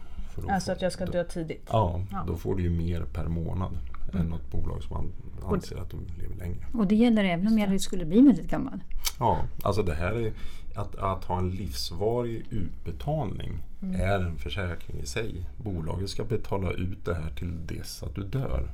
Alltså 0.50 0.72
att 0.72 0.82
jag 0.82 0.92
ska 0.92 1.06
då- 1.06 1.12
dö 1.12 1.24
tidigt? 1.24 1.68
Ja, 1.72 2.02
Ja. 2.12 2.24
då 2.28 2.36
får 2.36 2.56
du 2.56 2.64
ju 2.64 2.70
mer 2.70 3.02
per 3.14 3.26
månad 3.28 3.78
än 4.14 4.26
något 4.26 4.52
bolag 4.52 4.84
som 4.84 4.94
man 4.98 5.12
anser 5.54 5.78
att 5.78 5.90
du 5.90 5.98
lever 6.22 6.36
längre. 6.36 6.66
Och 6.74 6.88
det 6.88 6.96
gäller 6.96 7.24
även 7.24 7.48
om 7.48 7.60
jag 7.60 7.82
skulle 7.82 8.06
bli 8.06 8.22
väldigt 8.22 8.50
gammal. 8.50 8.80
Ja, 9.20 9.40
alltså 9.64 9.84
det 9.84 9.94
här 9.94 10.12
är 10.12 10.34
att, 10.76 10.96
att 10.96 11.24
ha 11.24 11.38
en 11.38 11.50
livsvarig 11.52 12.46
utbetalning 12.50 13.52
är 13.96 14.20
en 14.20 14.38
försäkring 14.38 15.00
i 15.02 15.06
sig. 15.06 15.50
Bolaget 15.58 16.10
ska 16.10 16.24
betala 16.24 16.72
ut 16.72 17.06
det 17.06 17.14
här 17.14 17.30
till 17.30 17.68
dess 17.68 18.04
att 18.04 18.16
du 18.16 18.24
dör. 18.24 18.68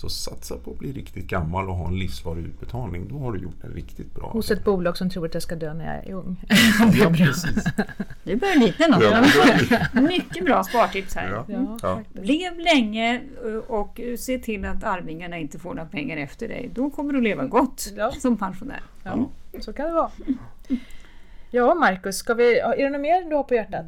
Så 0.00 0.08
satsa 0.08 0.56
på 0.56 0.70
att 0.70 0.78
bli 0.78 0.92
riktigt 0.92 1.26
gammal 1.26 1.68
och 1.68 1.74
ha 1.74 1.88
en 1.88 1.98
livsvarig 1.98 2.44
utbetalning. 2.44 3.08
Då 3.08 3.18
har 3.18 3.32
du 3.32 3.38
gjort 3.42 3.64
en 3.64 3.72
riktigt 3.72 4.14
bra 4.14 4.30
Hos 4.30 4.50
ett 4.50 4.64
bolag 4.64 4.96
som 4.96 5.10
tror 5.10 5.26
att 5.26 5.34
jag 5.34 5.42
ska 5.42 5.56
dö 5.56 5.74
när 5.74 5.96
jag 5.96 6.06
är 6.06 6.12
ung? 6.14 6.44
Ja, 7.00 7.10
precis. 7.16 7.64
Du 8.24 8.36
börjar 8.36 8.56
likna 8.56 8.86
något. 8.86 9.02
Ja, 9.94 10.00
Mycket 10.00 10.44
bra 10.44 10.64
spartips 10.64 11.14
här. 11.14 11.30
Ja. 11.30 11.44
Ja. 11.48 11.78
Ja. 11.82 12.00
Lev 12.22 12.58
länge 12.58 13.20
och 13.66 14.00
se 14.18 14.38
till 14.38 14.64
att 14.64 14.84
arvingarna 14.84 15.38
inte 15.38 15.58
får 15.58 15.74
några 15.74 15.88
pengar 15.88 16.16
efter 16.16 16.48
dig. 16.48 16.70
Då 16.74 16.90
kommer 16.90 17.12
du 17.12 17.20
leva 17.20 17.44
gott 17.44 17.92
Ja. 17.96 18.10
som 18.12 18.36
pensionär. 18.36 18.80
Ja, 19.02 19.28
så 19.60 19.72
kan 19.72 19.86
det 19.86 19.92
vara. 19.92 20.10
Ja, 21.50 21.96
ska 22.12 22.34
vi, 22.34 22.58
är 22.58 22.76
det 22.84 22.90
något 22.90 23.00
mer 23.00 23.30
du 23.30 23.36
har 23.36 23.42
på 23.42 23.54
hjärtat? 23.54 23.86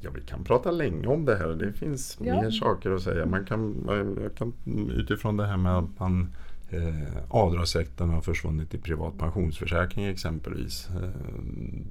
Ja, 0.00 0.10
vi 0.14 0.20
kan 0.20 0.44
prata 0.44 0.70
länge 0.70 1.06
om 1.06 1.24
det 1.24 1.36
här. 1.36 1.48
Det 1.48 1.72
finns 1.72 2.18
Ja. 2.20 2.42
mer 2.42 2.50
saker 2.50 2.90
att 2.90 3.02
säga. 3.02 3.26
Man 3.26 3.44
kan, 3.44 3.84
jag 4.22 4.34
kan, 4.34 4.52
utifrån 4.96 5.36
det 5.36 5.46
här 5.46 5.56
med 5.56 5.78
att 5.78 5.98
man 6.00 6.32
eh, 6.70 7.16
avdragsrätten 7.28 8.10
har 8.10 8.20
försvunnit 8.20 8.74
i 8.74 8.78
privat 8.78 9.18
pensionsförsäkring 9.18 10.04
exempelvis. 10.04 10.88
Eh, 11.02 11.10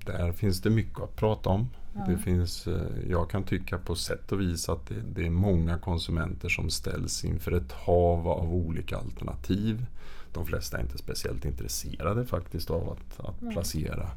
där 0.06 0.32
finns 0.32 0.62
det 0.62 0.69
mycket 0.69 1.00
att 1.00 1.15
prata 1.15 1.50
om. 1.50 1.69
Det 2.08 2.17
finns, 2.17 2.67
eh, 2.67 2.82
jag 3.10 3.30
kan 3.30 3.43
tycka 3.43 3.78
på 3.78 3.95
sätt 3.95 4.32
och 4.32 4.41
vis 4.41 4.69
att 4.69 4.88
det, 4.88 4.95
det 5.15 5.26
är 5.26 5.30
många 5.30 5.78
konsumenter 5.78 6.50
som 6.50 6.69
ställs 6.69 7.26
inför 7.26 7.52
ett 7.52 7.71
hav 7.71 8.28
av 8.28 8.54
olika 8.54 8.98
alternativ. 8.98 9.86
De 10.34 10.45
flesta 10.45 10.78
är 10.78 10.82
inte 10.82 10.98
speciellt 10.98 11.45
intresserade 11.45 12.26
faktiskt 12.26 12.69
av 12.71 12.89
att, 12.89 13.19
att 13.26 13.52
placera 13.52 14.10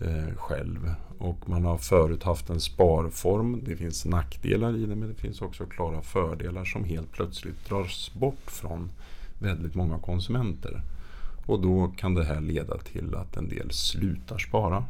eh, 0.00 0.36
själv. 0.36 0.94
Och 1.18 1.48
man 1.48 1.64
har 1.64 1.78
förut 1.78 2.22
haft 2.22 2.50
en 2.50 2.60
sparform. 2.60 3.60
Det 3.64 3.76
finns 3.76 4.04
nackdelar 4.04 4.76
i 4.76 4.86
det 4.86 4.96
men 4.96 5.08
det 5.08 5.14
finns 5.14 5.42
också 5.42 5.66
klara 5.66 6.02
fördelar 6.02 6.64
som 6.64 6.84
helt 6.84 7.12
plötsligt 7.12 7.68
dras 7.68 8.10
bort 8.14 8.50
från 8.50 8.90
väldigt 9.38 9.74
många 9.74 9.98
konsumenter. 9.98 10.82
Och 11.46 11.60
då 11.60 11.92
kan 11.96 12.14
det 12.14 12.24
här 12.24 12.40
leda 12.40 12.78
till 12.78 13.14
att 13.14 13.36
en 13.36 13.48
del 13.48 13.70
slutar 13.70 14.38
spara. 14.38 14.84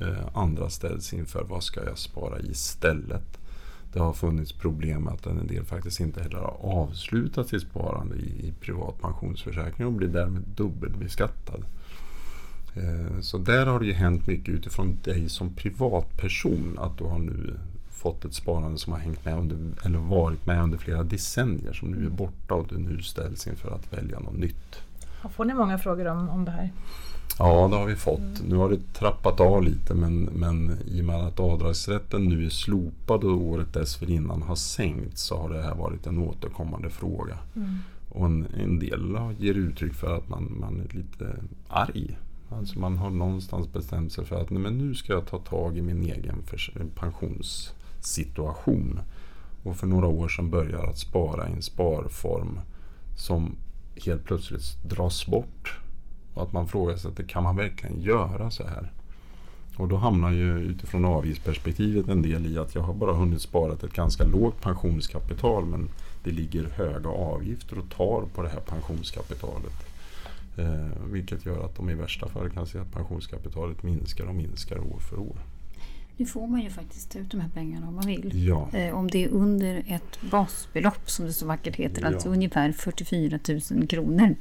Eh, 0.00 0.26
andra 0.34 0.70
ställs 0.70 1.12
inför 1.12 1.44
vad 1.44 1.62
ska 1.62 1.84
jag 1.84 1.98
spara 1.98 2.40
istället. 2.40 3.38
Det 3.92 3.98
har 3.98 4.12
funnits 4.12 4.52
problem 4.52 5.02
med 5.02 5.12
att 5.12 5.26
en 5.26 5.46
del 5.46 5.64
faktiskt 5.64 6.00
inte 6.00 6.22
heller 6.22 6.38
har 6.38 6.58
avslutat 6.60 7.48
sitt 7.48 7.62
sparande 7.62 8.16
i, 8.16 8.48
i 8.48 8.54
privat 8.60 9.00
pensionsförsäkring 9.00 9.86
och 9.86 9.92
blir 9.92 10.08
därmed 10.08 10.42
dubbelbeskattad. 10.56 11.64
Eh, 12.76 13.20
Så 13.20 13.38
där 13.38 13.66
har 13.66 13.80
det 13.80 13.86
ju 13.86 13.92
hänt 13.92 14.26
mycket 14.26 14.48
utifrån 14.48 14.98
dig 15.04 15.28
som 15.28 15.50
privatperson. 15.54 16.78
Att 16.78 16.98
du 16.98 17.04
har 17.04 17.18
nu 17.18 17.54
fått 17.90 18.24
ett 18.24 18.34
sparande 18.34 18.78
som 18.78 18.92
har 18.92 19.00
hängt 19.00 19.24
med 19.24 19.38
under, 19.38 19.58
eller 19.84 19.98
varit 19.98 20.46
med 20.46 20.62
under 20.62 20.78
flera 20.78 21.02
decennier 21.02 21.72
som 21.72 21.90
nu 21.90 22.06
är 22.06 22.10
borta 22.10 22.54
och 22.54 22.66
du 22.68 22.78
nu 22.78 23.02
ställs 23.02 23.46
inför 23.46 23.70
att 23.74 23.92
välja 23.92 24.18
något 24.18 24.38
nytt. 24.38 24.76
Får 25.36 25.44
ni 25.44 25.54
många 25.54 25.78
frågor 25.78 26.06
om, 26.06 26.28
om 26.28 26.44
det 26.44 26.50
här? 26.50 26.70
Ja, 27.38 27.68
det 27.68 27.76
har 27.76 27.86
vi 27.86 27.96
fått. 27.96 28.42
Nu 28.48 28.56
har 28.56 28.70
det 28.70 28.94
trappat 28.94 29.40
av 29.40 29.62
lite 29.62 29.94
men, 29.94 30.22
men 30.22 30.78
i 30.86 31.00
och 31.00 31.04
med 31.04 31.16
att 31.16 31.40
avdragsrätten 31.40 32.24
nu 32.24 32.46
är 32.46 32.50
slopad 32.50 33.24
och 33.24 33.40
året 33.40 33.72
dessförinnan 33.74 34.42
har 34.42 34.54
sänkts 34.56 35.22
så 35.22 35.38
har 35.38 35.48
det 35.48 35.62
här 35.62 35.74
varit 35.74 36.06
en 36.06 36.18
återkommande 36.18 36.90
fråga. 36.90 37.38
Och 38.08 38.26
en, 38.26 38.46
en 38.60 38.78
del 38.78 39.18
ger 39.38 39.54
uttryck 39.54 39.94
för 39.94 40.16
att 40.16 40.28
man, 40.28 40.56
man 40.60 40.80
är 40.80 40.96
lite 40.96 41.34
arg. 41.68 42.16
Alltså 42.50 42.78
man 42.78 42.96
har 42.96 43.10
någonstans 43.10 43.72
bestämt 43.72 44.12
sig 44.12 44.24
för 44.24 44.40
att 44.40 44.50
nej, 44.50 44.62
men 44.62 44.78
nu 44.78 44.94
ska 44.94 45.12
jag 45.12 45.26
ta 45.26 45.38
tag 45.38 45.78
i 45.78 45.82
min 45.82 46.02
egen 46.02 46.42
pensionssituation. 46.94 49.00
Och 49.62 49.76
för 49.76 49.86
några 49.86 50.06
år 50.06 50.28
sedan 50.28 50.50
börjar 50.50 50.86
att 50.86 50.98
spara 50.98 51.48
i 51.48 51.52
en 51.52 51.62
sparform 51.62 52.60
som 53.16 53.56
helt 54.04 54.24
plötsligt 54.24 54.82
dras 54.84 55.26
bort. 55.26 55.80
Och 56.34 56.42
att 56.42 56.52
man 56.52 56.68
frågar 56.68 56.96
sig 56.96 57.10
att 57.10 57.28
kan 57.28 57.42
man 57.42 57.56
verkligen 57.56 58.00
göra 58.00 58.50
så 58.50 58.66
här? 58.66 58.92
Och 59.76 59.88
då 59.88 59.96
hamnar 59.96 60.30
ju 60.30 60.58
utifrån 60.58 61.04
avgiftsperspektivet 61.04 62.08
en 62.08 62.22
del 62.22 62.46
i 62.46 62.58
att 62.58 62.74
jag 62.74 62.82
har 62.82 62.94
bara 62.94 63.12
hunnit 63.12 63.42
spara 63.42 63.72
ett 63.72 63.92
ganska 63.92 64.24
lågt 64.24 64.60
pensionskapital 64.60 65.64
men 65.64 65.88
det 66.24 66.30
ligger 66.30 66.64
höga 66.64 67.10
avgifter 67.10 67.78
och 67.78 67.90
tar 67.90 68.22
på 68.34 68.42
det 68.42 68.48
här 68.48 68.60
pensionskapitalet. 68.60 69.95
Eh, 70.58 71.02
vilket 71.12 71.46
gör 71.46 71.64
att 71.64 71.76
de 71.76 71.90
i 71.90 71.94
värsta 71.94 72.28
fall 72.28 72.50
kan 72.50 72.66
se 72.66 72.78
att 72.78 72.92
pensionskapitalet 72.92 73.82
minskar 73.82 74.24
och 74.24 74.34
minskar 74.34 74.78
år 74.78 74.98
för 74.98 75.18
år. 75.18 75.36
Nu 76.16 76.26
får 76.26 76.46
man 76.46 76.60
ju 76.60 76.70
faktiskt 76.70 77.10
ta 77.12 77.18
ut 77.18 77.30
de 77.30 77.40
här 77.40 77.48
pengarna 77.48 77.88
om 77.88 77.94
man 77.94 78.06
vill. 78.06 78.46
Ja, 78.46 78.68
Eh, 78.72 78.94
Om 78.94 79.10
det 79.10 79.24
är 79.24 79.28
under 79.28 79.84
ett 79.88 80.30
basbelopp 80.30 81.10
som 81.10 81.26
det 81.26 81.32
så 81.32 81.46
vackert 81.46 81.76
heter, 81.76 82.02
Ja. 82.02 82.08
alltså 82.08 82.28
ungefär 82.28 82.72
44 82.72 83.38
000 83.70 83.86
kronor. 83.86 84.34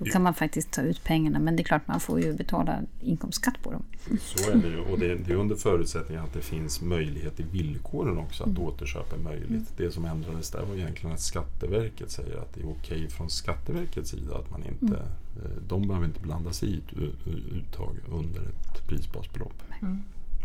Då 0.00 0.06
kan 0.06 0.22
man 0.22 0.34
faktiskt 0.34 0.70
ta 0.70 0.82
ut 0.82 1.04
pengarna 1.04 1.38
men 1.38 1.56
det 1.56 1.62
är 1.62 1.64
klart 1.64 1.88
man 1.88 2.00
får 2.00 2.20
ju 2.20 2.32
betala 2.32 2.80
inkomstskatt 3.00 3.62
på 3.62 3.72
dem. 3.72 3.82
så 4.20 4.50
är 4.50 4.54
det 4.56 4.68
ju. 4.68 4.80
Och 4.80 4.98
det, 4.98 5.14
det 5.14 5.32
är 5.32 5.36
under 5.36 5.56
förutsättning 5.56 6.18
att 6.18 6.32
det 6.32 6.40
finns 6.40 6.80
möjlighet 6.80 7.40
i 7.40 7.42
villkoren 7.42 8.18
också 8.18 8.44
att 8.44 8.58
återköp 8.58 9.12
är 9.12 9.18
möjligt. 9.18 9.72
Det 9.76 9.90
som 9.90 10.04
ändrades 10.04 10.50
där 10.50 10.62
var 10.64 10.74
egentligen 10.74 11.14
att 11.14 11.20
Skatteverket 11.20 12.10
säger 12.10 12.36
att 12.36 12.54
det 12.54 12.60
är 12.60 12.68
okej 12.70 13.08
från 13.10 13.30
Skatteverkets 13.30 14.10
sida 14.10 14.36
att 14.36 14.50
man 14.50 14.62
inte, 14.64 14.96
eh, 14.96 15.62
de 15.68 15.88
behöver 15.88 16.06
inte 16.06 16.20
blanda 16.20 16.52
sig 16.52 16.68
i 16.68 16.78
ett 16.78 17.26
uttag 17.52 17.96
under 18.10 18.40
ett 18.40 18.88
prisbasbelopp. 18.88 19.62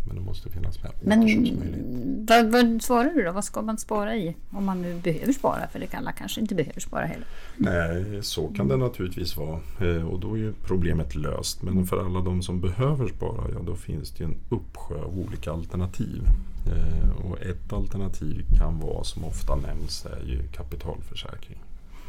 Men 0.08 0.16
det 0.16 0.22
måste 0.22 0.50
finnas 0.50 0.84
med 0.84 0.92
Men 1.02 2.26
vad, 2.28 2.52
vad 2.52 2.82
svarar 2.82 3.12
du 3.16 3.24
då? 3.24 3.32
Vad 3.32 3.44
ska 3.44 3.62
man 3.62 3.78
spara 3.78 4.16
i? 4.16 4.36
Om 4.50 4.66
man 4.66 4.82
nu 4.82 5.00
behöver 5.04 5.34
spara, 5.34 5.68
för 5.68 5.80
det 5.80 5.88
kan 5.88 6.00
alla 6.00 6.12
kanske 6.12 6.42
inte 6.42 6.56
behöver 6.56 6.80
spara 6.80 7.06
heller. 7.06 7.28
Nej, 7.58 8.24
så 8.24 8.48
kan 8.48 8.68
det 8.68 8.78
naturligtvis 8.78 9.38
vara. 9.38 9.60
Eh, 9.82 10.08
Och 10.08 10.20
då 10.20 10.34
är 10.34 10.38
ju 10.38 10.54
problemet 10.54 11.16
löst. 11.16 11.62
Men 11.64 11.86
för 11.86 12.06
alla 12.06 12.20
de 12.20 12.42
som 12.42 12.62
behöver 12.62 13.08
spara, 13.08 13.44
ja 13.54 13.60
då 13.66 13.76
finns 13.76 14.12
det 14.12 14.24
ju 14.24 14.26
en 14.30 14.38
uppsjö 14.50 14.96
av 15.04 15.20
olika 15.20 15.52
alternativ. 15.52 16.22
Eh, 16.68 17.26
Och 17.26 17.42
ett 17.42 17.74
alternativ 17.74 18.46
kan 18.58 18.80
vara, 18.80 19.04
som 19.04 19.24
ofta 19.26 19.56
nämns, 19.56 20.06
är 20.06 20.26
ju 20.26 20.48
kapitalförsäkring. 20.48 21.58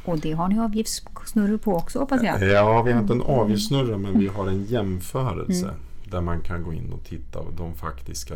Och 0.05 0.19
det 0.19 0.33
har 0.33 0.49
ni 0.49 0.59
avgiftssnurror 0.61 1.59
på 1.59 1.75
också 1.75 1.99
hoppas 1.99 2.23
jag. 2.23 2.43
Ja, 2.43 2.83
vi 2.83 2.93
har 2.93 3.01
inte 3.01 3.13
en 3.13 3.23
avgiftssnurra 3.23 3.99
men 3.99 4.19
vi 4.19 4.27
har 4.27 4.49
en 4.49 4.65
jämförelse. 4.65 5.75
Där 6.11 6.21
man 6.21 6.41
kan 6.41 6.63
gå 6.63 6.73
in 6.73 6.93
och 6.93 7.05
titta 7.05 7.43
på 7.43 7.51
de 7.57 7.75
faktiska 7.75 8.35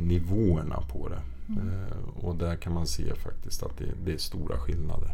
nivåerna 0.00 0.80
på 0.92 1.08
det. 1.08 1.22
Eh, 1.60 2.24
Och 2.24 2.36
där 2.36 2.56
kan 2.56 2.72
man 2.74 2.86
se 2.86 3.14
faktiskt 3.14 3.62
att 3.62 3.78
det, 3.78 3.84
det 4.04 4.12
är 4.12 4.18
stora 4.18 4.58
skillnader. 4.58 5.10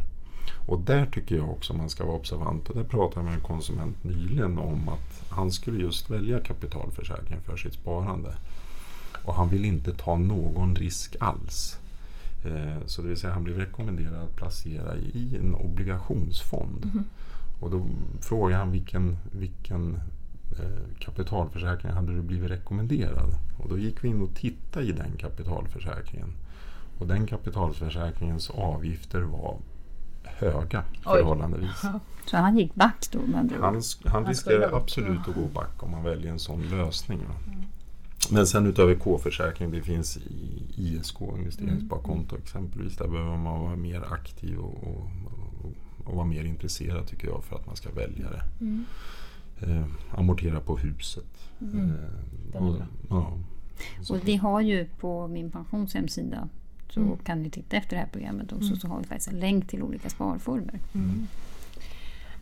Och 0.67 0.79
där 0.79 1.05
tycker 1.05 1.35
jag 1.35 1.49
också 1.49 1.73
man 1.73 1.89
ska 1.89 2.05
vara 2.05 2.15
observant. 2.17 2.69
Och 2.69 2.75
där 2.75 2.83
pratade 2.83 3.15
jag 3.19 3.25
med 3.25 3.33
en 3.33 3.41
konsument 3.41 4.03
nyligen 4.03 4.57
om 4.57 4.89
att 4.89 5.23
han 5.29 5.51
skulle 5.51 5.79
just 5.81 6.09
välja 6.09 6.39
kapitalförsäkring 6.39 7.39
för 7.41 7.57
sitt 7.57 7.73
sparande. 7.73 8.35
Och 9.25 9.33
han 9.35 9.49
vill 9.49 9.65
inte 9.65 9.93
ta 9.93 10.17
någon 10.17 10.75
risk 10.75 11.15
alls. 11.19 11.77
Eh, 12.45 12.77
Så 12.85 13.01
det 13.01 13.07
vill 13.07 13.17
säga 13.17 13.33
han 13.33 13.43
blev 13.43 13.57
rekommenderad 13.57 14.23
att 14.23 14.35
placera 14.35 14.95
i 14.97 15.37
en 15.39 15.55
obligationsfond. 15.55 16.91
Och 17.59 17.71
då 17.71 17.87
frågade 18.21 18.59
han 18.59 18.71
vilken, 18.71 19.17
vilken 19.31 19.99
eh, 20.59 20.99
kapitalförsäkring 20.99 21.91
hade 21.91 22.13
du 22.13 22.21
blivit 22.21 22.51
rekommenderad? 22.51 23.35
Och 23.57 23.69
då 23.69 23.77
gick 23.77 24.03
vi 24.03 24.07
in 24.07 24.21
och 24.21 24.35
tittade 24.35 24.85
i 24.85 24.91
den 24.91 25.11
kapitalförsäkringen. 25.17 26.33
Och 26.99 27.07
den 27.07 27.27
kapitalförsäkringens 27.27 28.49
avgifter 28.49 29.21
var 29.21 29.57
höga 30.23 30.83
Oj. 30.93 31.01
förhållandevis. 31.03 31.81
Så 32.25 32.37
han 32.37 32.57
gick 32.57 32.75
back 32.75 33.07
då? 33.11 33.19
ord. 33.19 33.51
Han, 33.59 33.73
han 33.73 33.81
skulle 33.81 34.29
riskerar 34.29 34.77
absolut 34.77 35.27
att 35.27 35.35
gå 35.35 35.45
back 35.53 35.83
om 35.83 35.91
man 35.91 36.03
väljer 36.03 36.31
en 36.31 36.39
sån 36.39 36.69
lösning. 36.69 37.19
Va? 37.19 37.53
Men 38.31 38.47
sen 38.47 38.67
utöver 38.67 38.95
K-försäkring, 38.95 39.71
det 39.71 39.81
finns 39.81 40.17
i 40.17 40.63
ISK, 40.75 41.21
investeringssparkonto 41.21 42.37
exempelvis. 42.37 42.97
Där 42.97 43.07
behöver 43.07 43.37
man 43.37 43.59
vara 43.59 43.75
mer 43.75 44.13
aktiv 44.13 44.59
och, 44.59 44.83
och, 44.83 45.09
och, 45.63 45.71
och 46.05 46.15
vara 46.15 46.25
mer 46.25 46.43
intresserad 46.43 47.07
tycker 47.07 47.27
jag 47.27 47.43
för 47.43 47.55
att 47.55 47.65
man 47.65 47.75
ska 47.75 47.89
välja 47.91 48.29
det. 48.29 48.43
Mm. 48.59 48.85
Eh, 49.61 49.85
amortera 50.19 50.59
på 50.59 50.77
huset. 50.77 51.25
Mm. 51.61 51.91
Eh, 52.53 52.61
och, 52.63 52.75
ja, 53.09 53.33
Och 54.09 54.27
vi 54.27 54.35
har 54.35 54.61
ju 54.61 54.85
på 54.85 55.27
min 55.27 55.51
pensions 55.51 55.93
hemsida 55.93 56.49
så 56.89 56.99
Mm. 56.99 57.17
kan 57.17 57.43
ni 57.43 57.49
titta 57.49 57.75
efter 57.77 57.95
det 57.95 57.99
här 58.01 58.09
programmet 58.11 58.53
också 58.53 58.75
så 58.75 58.87
har 58.87 58.99
vi 58.99 59.05
faktiskt 59.05 59.27
en 59.31 59.39
länk 59.39 59.67
till 59.67 59.83
olika 59.83 60.09
sparformer. 60.09 60.79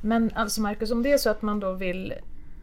Men 0.01 0.31
alltså 0.35 0.61
Marcus, 0.61 0.91
om 0.91 1.03
det 1.03 1.11
är 1.11 1.17
så 1.17 1.29
att 1.29 1.41
man 1.41 1.59
då 1.59 1.73
vill 1.73 2.13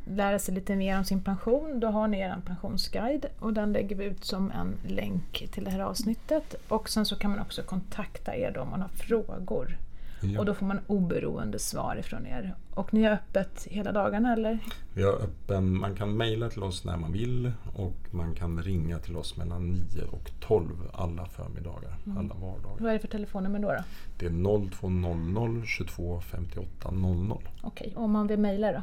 lära 0.04 0.38
sig 0.38 0.54
lite 0.54 0.76
mer 0.76 0.98
om 0.98 1.04
sin 1.04 1.22
pension, 1.22 1.80
då 1.80 1.86
har 1.88 2.08
ni 2.08 2.18
er 2.18 2.36
pensionsguide 2.46 3.26
och 3.38 3.52
den 3.52 3.72
lägger 3.72 3.96
vi 3.96 4.04
ut 4.04 4.24
som 4.24 4.50
en 4.50 4.74
länk 4.94 5.48
till 5.52 5.64
det 5.64 5.70
här 5.70 5.80
avsnittet. 5.80 6.54
Och 6.68 6.88
sen 6.88 7.06
så 7.06 7.16
kan 7.16 7.30
man 7.30 7.40
också 7.40 7.62
kontakta 7.62 8.36
er 8.36 8.52
då 8.54 8.60
om 8.60 8.70
man 8.70 8.80
har 8.80 8.88
frågor. 8.88 9.76
Ja. 10.22 10.40
Och 10.40 10.46
då 10.46 10.54
får 10.54 10.66
man 10.66 10.80
oberoende 10.86 11.58
svar 11.58 11.96
ifrån 11.96 12.26
er. 12.26 12.54
Och 12.74 12.94
ni 12.94 13.02
är 13.02 13.12
öppet 13.12 13.66
hela 13.70 13.92
dagarna 13.92 14.32
eller? 14.32 14.58
Vi 14.94 15.02
har 15.02 15.12
öppen, 15.12 15.76
man 15.76 15.94
kan 15.94 16.16
mejla 16.16 16.48
till 16.48 16.62
oss 16.62 16.84
när 16.84 16.96
man 16.96 17.12
vill 17.12 17.52
och 17.74 17.96
man 18.10 18.34
kan 18.34 18.62
ringa 18.62 18.98
till 18.98 19.16
oss 19.16 19.36
mellan 19.36 19.70
9 19.70 19.82
och 20.10 20.30
12 20.40 20.70
alla 20.92 21.26
förmiddagar, 21.26 21.96
alla 22.18 22.34
vardagar. 22.34 22.76
Vad 22.78 22.88
är 22.88 22.92
det 22.92 22.98
för 22.98 23.08
telefonnummer 23.08 23.58
då? 23.58 23.68
då? 23.68 23.84
Det 24.18 24.26
är 24.26 24.70
0200 24.70 25.66
22 25.66 26.20
58 26.20 26.90
00. 26.90 27.48
Okej, 27.62 27.92
och 27.96 28.04
om 28.04 28.10
man 28.10 28.26
vill 28.26 28.38
mejla 28.38 28.72
då? 28.72 28.82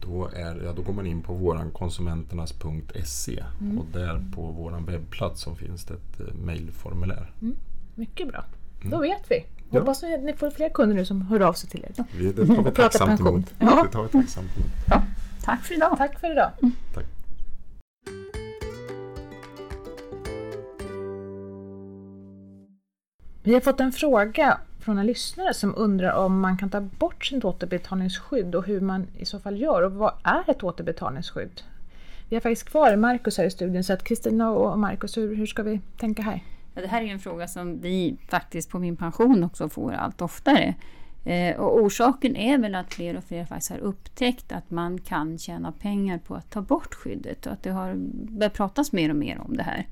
Då, 0.00 0.28
är, 0.34 0.62
ja, 0.64 0.72
då 0.72 0.82
går 0.82 0.92
man 0.92 1.06
in 1.06 1.22
på 1.22 1.34
våran 1.34 1.70
konsumenternas.se 1.70 3.44
och 3.78 3.86
där 3.92 4.24
på 4.34 4.42
våran 4.42 4.84
webbplats 4.84 5.40
så 5.42 5.54
finns 5.54 5.84
det 5.84 5.94
ett 5.94 6.20
eh, 6.20 6.34
mejlformulär. 6.34 7.32
Mycket 7.94 8.28
bra. 8.28 8.44
Då 8.90 9.00
vet 9.00 9.30
vi. 9.30 9.44
Ja. 9.72 9.80
Hoppas 9.80 10.02
att 10.02 10.22
ni 10.22 10.32
får 10.32 10.50
fler 10.50 10.68
kunder 10.68 10.96
nu 10.96 11.04
som 11.04 11.22
hör 11.22 11.40
av 11.40 11.52
sig 11.52 11.70
till 11.70 11.84
er. 11.84 12.04
Vi, 12.18 12.32
det 12.32 12.46
tar 12.46 12.62
vi 12.62 12.70
Prata 12.70 12.98
tacksamt 12.98 13.20
emot. 13.20 13.54
Ja. 13.58 13.82
Det 13.84 13.92
tar 13.92 14.02
vi 14.02 14.08
tacksamt 14.08 14.56
emot. 14.56 14.70
Ja, 14.88 15.02
tack 15.44 15.64
för 15.64 15.74
idag! 15.74 15.94
Tack 15.98 16.20
för 16.20 16.32
idag. 16.32 16.50
Tack. 16.94 17.04
Vi 23.42 23.54
har 23.54 23.60
fått 23.60 23.80
en 23.80 23.92
fråga 23.92 24.58
från 24.80 24.98
en 24.98 25.06
lyssnare 25.06 25.54
som 25.54 25.74
undrar 25.76 26.12
om 26.12 26.40
man 26.40 26.56
kan 26.56 26.70
ta 26.70 26.80
bort 26.80 27.24
sitt 27.24 27.44
återbetalningsskydd 27.44 28.54
och 28.54 28.66
hur 28.66 28.80
man 28.80 29.06
i 29.18 29.24
så 29.24 29.38
fall 29.38 29.60
gör 29.60 29.82
och 29.82 29.92
vad 29.92 30.12
är 30.22 30.50
ett 30.50 30.62
återbetalningsskydd? 30.62 31.62
Vi 32.28 32.36
har 32.36 32.40
faktiskt 32.40 32.68
kvar 32.68 32.96
Markus 32.96 33.38
här 33.38 33.44
i 33.44 33.50
studion 33.50 33.84
så 33.84 33.92
att 33.92 34.04
Kristina 34.04 34.50
och 34.50 34.78
Markus, 34.78 35.16
hur, 35.16 35.36
hur 35.36 35.46
ska 35.46 35.62
vi 35.62 35.80
tänka 35.96 36.22
här? 36.22 36.42
Ja, 36.74 36.82
det 36.82 36.88
här 36.88 37.00
är 37.00 37.04
ju 37.06 37.12
en 37.12 37.20
fråga 37.20 37.48
som 37.48 37.80
vi 37.80 38.16
faktiskt 38.28 38.70
på 38.70 38.78
min 38.78 38.96
pension 38.96 39.44
också 39.44 39.68
får 39.68 39.92
allt 39.92 40.22
oftare. 40.22 40.74
Eh, 41.24 41.56
och 41.56 41.82
orsaken 41.82 42.36
är 42.36 42.58
väl 42.58 42.74
att 42.74 42.94
fler 42.94 43.16
och 43.16 43.24
fler 43.24 43.44
faktiskt 43.44 43.70
har 43.70 43.78
upptäckt 43.78 44.52
att 44.52 44.70
man 44.70 44.98
kan 44.98 45.38
tjäna 45.38 45.72
pengar 45.72 46.18
på 46.18 46.34
att 46.34 46.50
ta 46.50 46.60
bort 46.60 46.94
skyddet 46.94 47.46
och 47.46 47.52
att 47.52 47.62
det 47.62 47.70
har 47.70 47.94
börjat 48.12 48.54
pratas 48.54 48.92
mer 48.92 49.10
och 49.10 49.16
mer 49.16 49.40
om 49.40 49.56
det 49.56 49.62
här. 49.62 49.86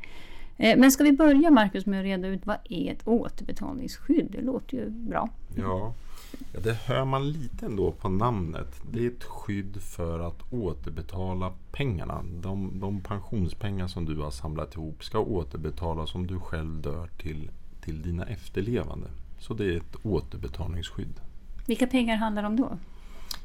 Eh, 0.57 0.79
men 0.79 0.91
ska 0.91 1.05
vi 1.05 1.13
börja 1.13 1.51
Markus, 1.51 1.87
med 1.87 2.01
att 2.01 2.05
reda 2.05 2.29
ut 2.29 2.47
vad 2.47 2.57
är 2.65 2.93
ett 2.93 3.09
återbetalningsskydd? 3.09 4.27
Det 4.31 4.41
låter 4.41 4.77
ju 4.77 4.91
bra. 4.91 5.29
Ja, 5.57 5.95
ja, 6.53 6.61
det 6.61 6.73
hör 6.73 7.05
man 7.05 7.33
lite 7.33 7.67
ändå 7.67 7.93
på 7.93 8.09
namnet. 8.09 8.83
Det 8.91 9.07
är 9.07 9.11
ett 9.11 9.25
skydd 9.25 9.77
för 9.83 10.21
att 10.21 10.53
återbetala 10.53 11.53
pengarna. 11.73 12.25
De, 12.43 12.81
de 12.81 13.01
pensionspengar 13.01 13.89
som 13.89 14.05
du 14.05 14.17
har 14.17 14.31
samlat 14.31 14.75
ihop 14.75 15.05
ska 15.05 15.19
återbetalas 15.19 16.15
om 16.15 16.27
du 16.27 16.41
själv 16.41 16.81
dör 16.83 17.09
till, 17.19 17.51
till 17.81 18.03
dina 18.03 18.27
efterlevande. 18.27 19.07
Så 19.39 19.55
det 19.55 19.65
är 19.65 19.77
ett 19.77 19.97
återbetalningsskydd. 20.03 21.21
Vilka 21.67 21.87
pengar 21.87 22.17
handlar 22.17 22.43
det 22.43 22.49
om 22.49 22.57
då? 22.57 22.79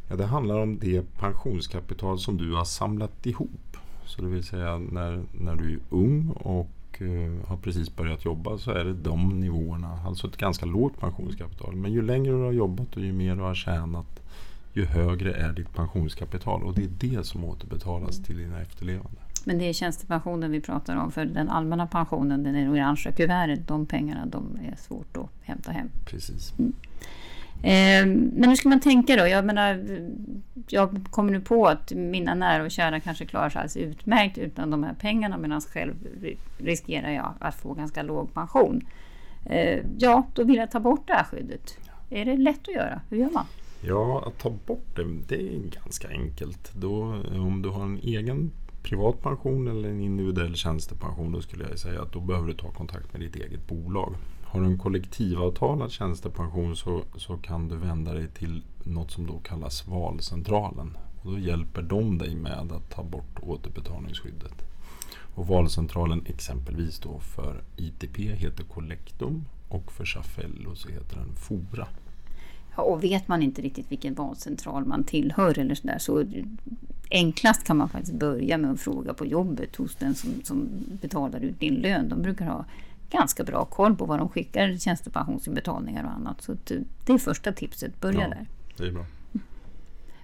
Ja, 0.10 0.16
det 0.16 0.26
handlar 0.26 0.60
om 0.60 0.80
det 0.80 1.18
pensionskapital 1.18 2.20
som 2.20 2.38
du 2.38 2.54
har 2.54 2.66
samlat 2.66 3.26
ihop. 3.26 3.78
Så 4.06 4.22
det 4.22 4.28
vill 4.28 4.44
säga 4.44 4.78
när, 4.78 5.24
när 5.32 5.56
du 5.56 5.74
är 5.74 5.80
ung 5.90 6.30
och 6.30 6.70
eh, 7.02 7.48
har 7.48 7.58
precis 7.58 7.96
börjat 7.96 8.26
jobba 8.26 8.58
så 8.58 8.72
är 8.72 8.86
det 8.86 8.94
de 8.94 9.40
nivåerna. 9.40 10.00
Alltså 10.06 10.28
ett 10.28 10.38
ganska 10.38 10.66
lågt 10.66 11.00
pensionskapital. 11.00 11.76
Men 11.76 11.94
ju 11.94 12.02
längre 12.02 12.32
du 12.32 12.44
har 12.44 12.52
jobbat 12.52 12.96
och 12.96 13.02
ju 13.02 13.14
mer 13.14 13.36
du 13.36 13.42
har 13.42 13.56
tjänat 13.56 14.22
ju 14.74 14.86
högre 14.86 15.34
är 15.34 15.54
ditt 15.54 15.74
pensionskapital. 15.74 16.64
Och 16.64 16.74
det 16.74 16.84
är 16.84 16.90
det 17.00 17.26
som 17.26 17.44
återbetalas 17.44 18.24
till 18.24 18.38
dina 18.38 18.62
efterlevande. 18.62 19.18
Men 19.46 19.58
det 19.58 19.70
är 19.70 19.74
tjänstepensionen 19.74 20.52
vi 20.52 20.62
pratar 20.62 20.96
om 20.96 21.12
för 21.12 21.26
den 21.26 21.50
allmänna 21.50 21.88
pensionen, 21.88 22.44
den 22.44 22.70
orangea 22.70 23.12
kuvertet, 23.12 23.68
de 23.68 23.86
pengarna 23.86 24.26
de 24.26 24.60
är 24.64 24.76
svårt 24.76 25.18
att 25.18 25.30
hämta 25.42 25.72
hem. 25.72 25.90
Precis. 26.06 26.54
Eh, 26.60 26.66
men 28.34 28.44
hur 28.50 28.56
ska 28.56 28.70
man 28.70 28.80
tänka 28.80 29.16
då? 29.16 29.28
Jag 29.28 29.46
menar, 29.46 29.86
jag 30.68 31.06
kommer 31.10 31.32
nu 31.32 31.42
på 31.42 31.66
att 31.68 31.92
mina 31.92 32.34
nära 32.34 32.64
och 32.64 32.72
kära 32.72 33.00
kanske 33.00 33.26
klarar 33.26 33.50
sig 33.50 33.60
alldeles 33.62 33.78
utmärkt 33.78 34.38
utan 34.38 34.72
de 34.72 34.84
här 34.84 34.94
pengarna 34.94 35.38
medan 35.38 35.62
själv 35.62 35.94
ri- 36.22 36.38
riskerar 36.58 37.10
jag 37.12 37.34
att 37.40 37.56
få 37.56 37.74
ganska 37.74 38.04
låg 38.04 38.34
pension. 38.34 38.82
Eh, 39.46 39.80
ja, 39.98 40.28
då 40.34 40.44
vill 40.44 40.56
jag 40.56 40.72
ta 40.72 40.80
bort 40.80 41.08
det 41.08 41.14
här 41.14 41.24
skyddet. 41.24 41.78
Är 42.10 42.26
det 42.26 42.38
lätt 42.38 42.68
att 42.68 42.74
göra? 42.76 43.02
Hur 43.10 43.18
gör 43.18 43.30
man? 43.34 43.46
Ja, 43.82 44.24
att 44.28 44.40
ta 44.40 44.50
bort 44.50 44.96
det, 44.96 45.04
det 45.28 45.36
är 45.56 45.60
ganska 45.84 46.08
enkelt. 46.08 46.72
Då, 46.76 47.02
om 47.32 47.62
du 47.62 47.70
har 47.70 47.84
en 47.84 47.98
egen 48.04 48.52
privat 48.84 49.22
pension 49.22 49.68
eller 49.68 49.90
en 49.90 50.02
individuell 50.02 50.56
tjänstepension 50.56 51.32
då 51.32 51.42
skulle 51.42 51.64
jag 51.70 51.80
säga 51.80 52.02
att 52.02 52.14
då 52.14 52.20
behöver 52.20 52.48
du 52.48 52.54
ta 52.54 52.72
kontakt 52.72 53.14
med 53.14 53.22
ditt 53.22 53.36
eget 53.36 53.68
bolag. 53.68 54.16
Har 54.56 54.62
du 54.62 54.68
en 54.68 54.78
kollektivavtalad 54.78 55.92
tjänstepension 55.92 56.76
så, 56.76 57.04
så 57.18 57.38
kan 57.38 57.68
du 57.68 57.76
vända 57.76 58.14
dig 58.14 58.28
till 58.28 58.64
något 58.84 59.12
som 59.12 59.28
då 59.28 59.40
kallas 59.40 59.88
valcentralen. 59.88 60.98
Och 61.22 61.32
då 61.32 61.40
hjälper 61.40 61.82
de 61.82 62.18
dig 62.18 62.36
med 62.36 62.72
att 62.72 62.90
ta 62.90 63.04
bort 63.04 63.40
återbetalningsskyddet. 63.42 64.54
Och 65.36 65.48
valcentralen 65.48 66.26
exempelvis 66.26 67.00
då 67.00 67.20
för 67.20 67.64
ITP 67.78 68.18
heter 68.18 68.64
Collectum 68.64 69.46
och 69.70 69.92
för 69.92 70.06
Safello 70.06 70.76
så 70.76 70.90
heter 70.90 71.16
den 71.16 71.36
Fora. 71.36 71.88
Ja, 72.76 72.84
och 72.84 73.04
vet 73.04 73.28
man 73.28 73.44
inte 73.44 73.62
riktigt 73.62 73.92
vilken 73.92 74.14
valcentral 74.14 74.86
man 74.86 75.04
tillhör 75.04 75.60
eller 75.60 75.76
sådär 75.76 75.98
så 76.00 76.24
enklast 77.12 77.64
kan 77.64 77.78
man 77.78 77.90
faktiskt 77.90 78.20
börja 78.20 78.58
med 78.58 78.72
att 78.72 78.80
fråga 78.80 79.14
på 79.14 79.26
jobbet 79.26 79.76
hos 79.76 79.96
den 79.96 80.16
som, 80.16 80.30
som 80.44 80.70
betalar 81.02 81.40
ut 81.40 81.60
din 81.60 81.76
lön. 81.76 82.10
De 82.10 82.22
brukar 82.22 82.46
ha 82.46 82.66
ganska 83.10 83.44
bra 83.44 83.66
koll 83.66 83.96
på 83.96 84.06
vad 84.06 84.20
de 84.20 84.30
skickar 84.30 84.78
tjänstepensionsinbetalningar 84.78 86.04
och 86.04 86.12
annat. 86.12 86.42
Så 86.42 86.52
eh, 86.52 86.58
det 87.06 87.14
är 87.14 87.18
första 87.18 87.52
tipset, 87.52 88.02
börja 88.02 88.22
Ja. 88.22 88.28
där. 88.28 88.48
Det 88.78 88.88
är 88.88 88.92
bra. 88.92 89.06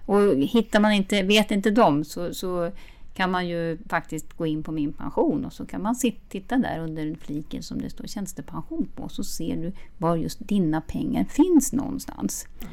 Och 0.06 0.20
hittar 0.36 0.80
man 0.80 0.92
inte, 0.92 1.22
vet 1.22 1.50
inte 1.50 1.70
dem 1.70 2.04
så, 2.04 2.34
så 2.34 2.70
kan 3.14 3.30
man 3.30 3.48
ju 3.48 3.78
faktiskt 3.88 4.32
gå 4.32 4.46
in 4.46 4.62
på 4.62 4.72
min 4.72 4.92
pension 4.92 5.44
och 5.44 5.52
så 5.52 5.66
kan 5.66 5.82
man 5.82 5.94
titta 6.28 6.56
där 6.56 6.78
under 6.78 7.14
fliken 7.14 7.62
som 7.62 7.78
det 7.80 7.90
står 7.90 8.06
tjänstepension 8.06 8.88
på 8.94 9.08
så 9.08 9.24
ser 9.24 9.56
du 9.56 9.72
var 9.98 10.16
just 10.16 10.48
dina 10.48 10.80
pengar 10.80 11.24
finns 11.24 11.72
någonstans. 11.72 12.46
Ehm, 12.60 12.68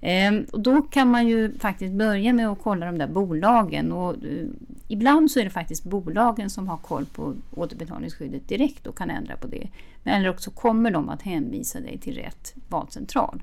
Ehm, 0.00 0.46
och 0.52 0.60
då 0.60 0.82
kan 0.82 1.10
man 1.10 1.28
ju 1.28 1.58
faktiskt 1.58 1.94
börja 1.94 2.32
med 2.32 2.48
att 2.48 2.58
kolla 2.62 2.86
de 2.86 2.98
där 2.98 3.06
bolagen 3.06 3.92
och 3.92 4.14
eh, 4.14 4.46
ibland 4.88 5.30
så 5.30 5.40
är 5.40 5.44
det 5.44 5.50
faktiskt 5.50 5.84
bolagen 5.84 6.50
som 6.50 6.68
har 6.68 6.76
koll 6.76 7.06
på 7.06 7.34
återbetalningsskyddet 7.50 8.48
direkt 8.48 8.86
och 8.86 8.98
kan 8.98 9.10
ändra 9.10 9.36
på 9.36 9.46
det. 9.46 9.68
Eller 10.04 10.28
också 10.28 10.50
kommer 10.50 10.90
de 10.90 11.08
att 11.08 11.22
hänvisa 11.22 11.80
dig 11.80 11.98
till 11.98 12.14
rätt 12.14 12.54
valcentral. 12.68 13.42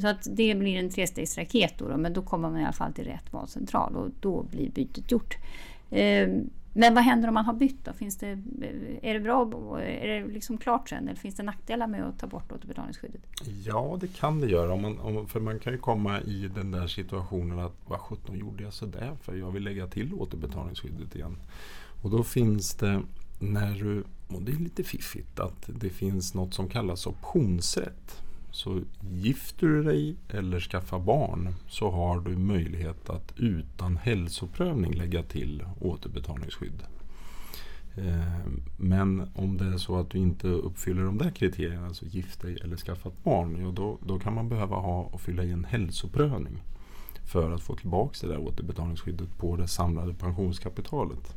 Så 0.00 0.08
att 0.08 0.26
det 0.30 0.54
blir 0.54 0.78
en 0.78 0.90
trestegsraket 0.90 1.74
då, 1.78 1.88
då, 1.88 1.96
men 1.96 2.12
då 2.12 2.22
kommer 2.22 2.50
man 2.50 2.60
i 2.60 2.64
alla 2.64 2.72
fall 2.72 2.92
till 2.92 3.04
rätt 3.04 3.32
valcentral 3.32 3.96
och 3.96 4.08
då 4.20 4.42
blir 4.42 4.70
bytet 4.70 5.10
gjort. 5.12 5.36
Ehm, 5.90 6.50
men 6.72 6.94
vad 6.94 7.04
händer 7.04 7.28
om 7.28 7.34
man 7.34 7.44
har 7.44 7.52
bytt 7.52 7.84
då? 7.84 7.92
Finns 7.92 8.16
det, 8.16 8.38
är 9.02 9.14
det 9.14 9.20
bra? 9.20 9.42
Är 9.82 10.08
det 10.08 10.26
liksom 10.32 10.58
klart 10.58 10.88
sen? 10.88 11.08
Eller 11.08 11.18
finns 11.18 11.34
det 11.34 11.42
nackdelar 11.42 11.86
med 11.86 12.04
att 12.04 12.18
ta 12.18 12.26
bort 12.26 12.52
återbetalningsskyddet? 12.52 13.20
Ja, 13.64 13.98
det 14.00 14.06
kan 14.06 14.40
det 14.40 14.46
göra. 14.46 14.72
Om 14.72 14.82
man, 14.82 14.98
om, 14.98 15.26
för 15.26 15.40
man 15.40 15.58
kan 15.58 15.72
ju 15.72 15.78
komma 15.78 16.20
i 16.20 16.50
den 16.54 16.70
där 16.70 16.86
situationen 16.86 17.58
att 17.58 17.76
vad 17.86 18.00
sjutton 18.00 18.38
gjorde 18.38 18.62
jag 18.62 18.72
sådär 18.72 19.16
för? 19.22 19.34
Jag 19.34 19.50
vill 19.50 19.62
lägga 19.62 19.86
till 19.86 20.14
återbetalningsskyddet 20.14 21.14
igen. 21.14 21.36
Och 22.02 22.10
då 22.10 22.22
finns 22.22 22.74
det, 22.74 23.02
när 23.38 23.74
du, 23.74 24.04
och 24.28 24.42
det 24.42 24.52
är 24.52 24.56
lite 24.56 24.84
fiffigt, 24.84 25.40
att 25.40 25.70
det 25.80 25.90
finns 25.90 26.34
något 26.34 26.54
som 26.54 26.68
kallas 26.68 27.06
optionsrätt. 27.06 28.22
Så 28.50 28.80
gifter 29.10 29.66
du 29.66 29.82
dig 29.82 30.16
eller 30.28 30.60
skaffar 30.60 30.98
barn 30.98 31.54
så 31.68 31.90
har 31.90 32.20
du 32.20 32.36
möjlighet 32.36 33.10
att 33.10 33.32
utan 33.36 33.96
hälsoprövning 33.96 34.92
lägga 34.92 35.22
till 35.22 35.64
återbetalningsskydd. 35.80 36.82
Eh, 37.96 38.52
men 38.76 39.30
om 39.34 39.56
det 39.56 39.64
är 39.64 39.78
så 39.78 39.96
att 39.96 40.10
du 40.10 40.18
inte 40.18 40.48
uppfyller 40.48 41.02
de 41.02 41.18
där 41.18 41.30
kriterierna, 41.30 41.86
alltså 41.86 42.06
gift 42.06 42.40
dig 42.42 42.58
eller 42.64 42.76
skaffat 42.76 43.24
barn, 43.24 43.62
ja 43.62 43.70
då, 43.70 43.98
då 44.06 44.18
kan 44.18 44.34
man 44.34 44.48
behöva 44.48 44.76
ha 44.76 45.02
och 45.02 45.20
fylla 45.20 45.44
i 45.44 45.50
en 45.50 45.64
hälsoprövning 45.64 46.62
för 47.24 47.50
att 47.50 47.62
få 47.62 47.76
tillbaka 47.76 48.26
det 48.26 48.32
där 48.32 48.40
återbetalningsskyddet 48.40 49.38
på 49.38 49.56
det 49.56 49.68
samlade 49.68 50.14
pensionskapitalet. 50.14 51.36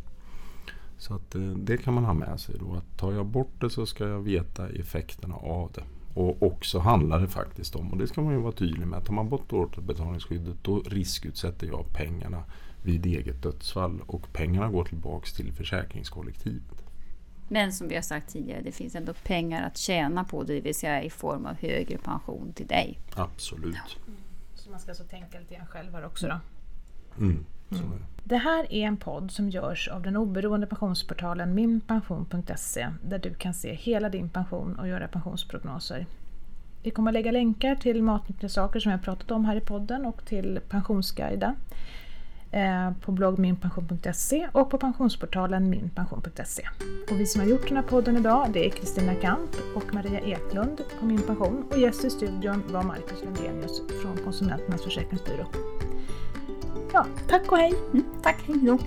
Så 0.97 1.13
att 1.13 1.36
eh, 1.36 1.41
det 1.41 1.78
kan 1.78 1.93
man 1.93 2.06
ha 2.06 2.13
med 2.13 2.39
sig 2.39 2.56
då. 2.60 2.73
Att 2.73 2.97
tar 2.97 3.12
jag 3.12 3.26
bort 3.26 3.62
det 3.62 3.69
så 3.69 3.86
ska 3.86 4.08
jag 4.08 4.19
veta 4.19 4.69
effekterna 4.69 5.36
av 5.36 5.71
det. 5.76 5.84
Och 6.13 6.43
också 6.43 6.80
handlar 6.80 7.19
det 7.19 7.28
faktiskt 7.28 7.76
om, 7.76 7.91
och 7.91 7.97
det 7.97 8.08
ska 8.08 8.21
man 8.21 8.34
ju 8.34 8.39
vara 8.39 8.52
tydlig 8.52 8.88
med, 8.88 9.06
tar 9.06 9.13
man 9.13 9.30
bort 9.30 9.54
återbetalningsskyddet 9.54 10.56
då 10.62 10.80
riskutsätter 10.80 11.67
jag 11.67 11.86
pengarna 11.93 12.43
vid 12.84 13.06
eget 13.06 13.43
dödsfall 13.43 14.02
och 14.08 14.34
pengarna 14.34 14.69
går 14.69 14.84
tillbaks 14.84 15.34
till 15.34 15.54
försäkringskollektivet. 15.54 16.84
Men 17.47 17.73
som 17.73 17.88
vi 17.88 17.95
har 17.95 18.02
sagt 18.02 18.30
tidigare, 18.30 18.62
det 18.62 18.71
finns 18.71 18.95
ändå 18.95 19.13
pengar 19.13 19.67
att 19.67 19.78
tjäna 19.78 20.23
på 20.23 20.43
det, 20.43 20.62
vill 20.62 20.76
säga 20.76 21.04
i 21.04 21.10
form 21.10 21.45
av 21.45 21.56
högre 21.56 21.97
pension 21.97 22.54
till 22.54 22.67
dig. 22.67 22.99
Absolut. 23.15 23.76
Ja. 23.76 24.13
Så 24.56 24.69
man 24.69 24.80
ska 24.80 24.91
alltså 24.91 25.04
tänka 25.04 25.39
lite 25.39 25.56
grann 25.56 25.67
själv 25.67 25.93
här 25.93 26.06
också 26.06 26.28
då? 26.28 26.39
Mm, 27.17 27.45
mm. 27.71 28.04
Det 28.23 28.38
här 28.38 28.73
är 28.73 28.88
en 28.88 28.97
podd 28.97 29.32
som 29.32 29.49
görs 29.49 29.88
av 29.88 30.02
den 30.02 30.17
oberoende 30.17 30.67
pensionsportalen 30.67 31.56
minpension.se 31.56 32.89
där 33.06 33.19
du 33.19 33.34
kan 33.34 33.54
se 33.54 33.73
hela 33.73 34.10
din 34.10 34.30
pension 34.30 34.80
och 34.80 34.88
göra 34.88 35.08
pensionsprognoser. 35.08 36.06
Vi 36.84 36.91
kommer 36.91 37.12
att 37.12 37.13
lägga 37.13 37.32
länkar 37.32 37.76
till 37.76 38.04
matnyttiga 38.04 38.49
saker 38.49 38.80
som 38.80 38.91
jag 38.91 39.02
pratat 39.02 39.32
om 39.32 39.45
här 39.45 39.56
i 39.56 39.62
podden 39.62 40.06
och 40.06 40.26
till 40.26 40.60
Pensionsguiden 40.69 41.56
eh, 42.52 42.91
på 43.02 43.12
blogg 43.12 43.39
minpension.se 43.39 44.47
och 44.52 44.69
på 44.69 44.78
pensionsportalen 44.78 45.69
minpension.se. 45.69 46.67
Och 47.12 47.19
vi 47.19 47.26
som 47.26 47.41
har 47.41 47.47
gjort 47.47 47.67
den 47.67 47.78
här 47.78 47.84
podden 47.84 48.17
idag 48.17 48.47
det 48.54 48.65
är 48.65 48.69
Kristina 48.69 49.15
Kamp 49.15 49.49
och 49.76 49.93
Maria 49.93 50.19
Eklund 50.19 50.82
på 50.99 51.06
Min 51.06 51.21
Pension 51.21 51.65
och 51.71 51.78
gäst 51.78 52.06
i 52.06 52.10
studion 52.10 52.63
var 52.67 52.84
Marcus 52.84 53.23
Lundenius 53.23 53.82
från 54.02 54.17
Konsumenternas 54.17 54.84
Försäkringsbyrå. 54.84 55.45
Ja, 56.93 57.06
tack 57.27 57.51
och 57.51 57.58
hej! 57.58 57.73
Mm, 57.93 58.06
tack, 58.21 58.43
hej 58.47 58.58
då! 58.62 58.77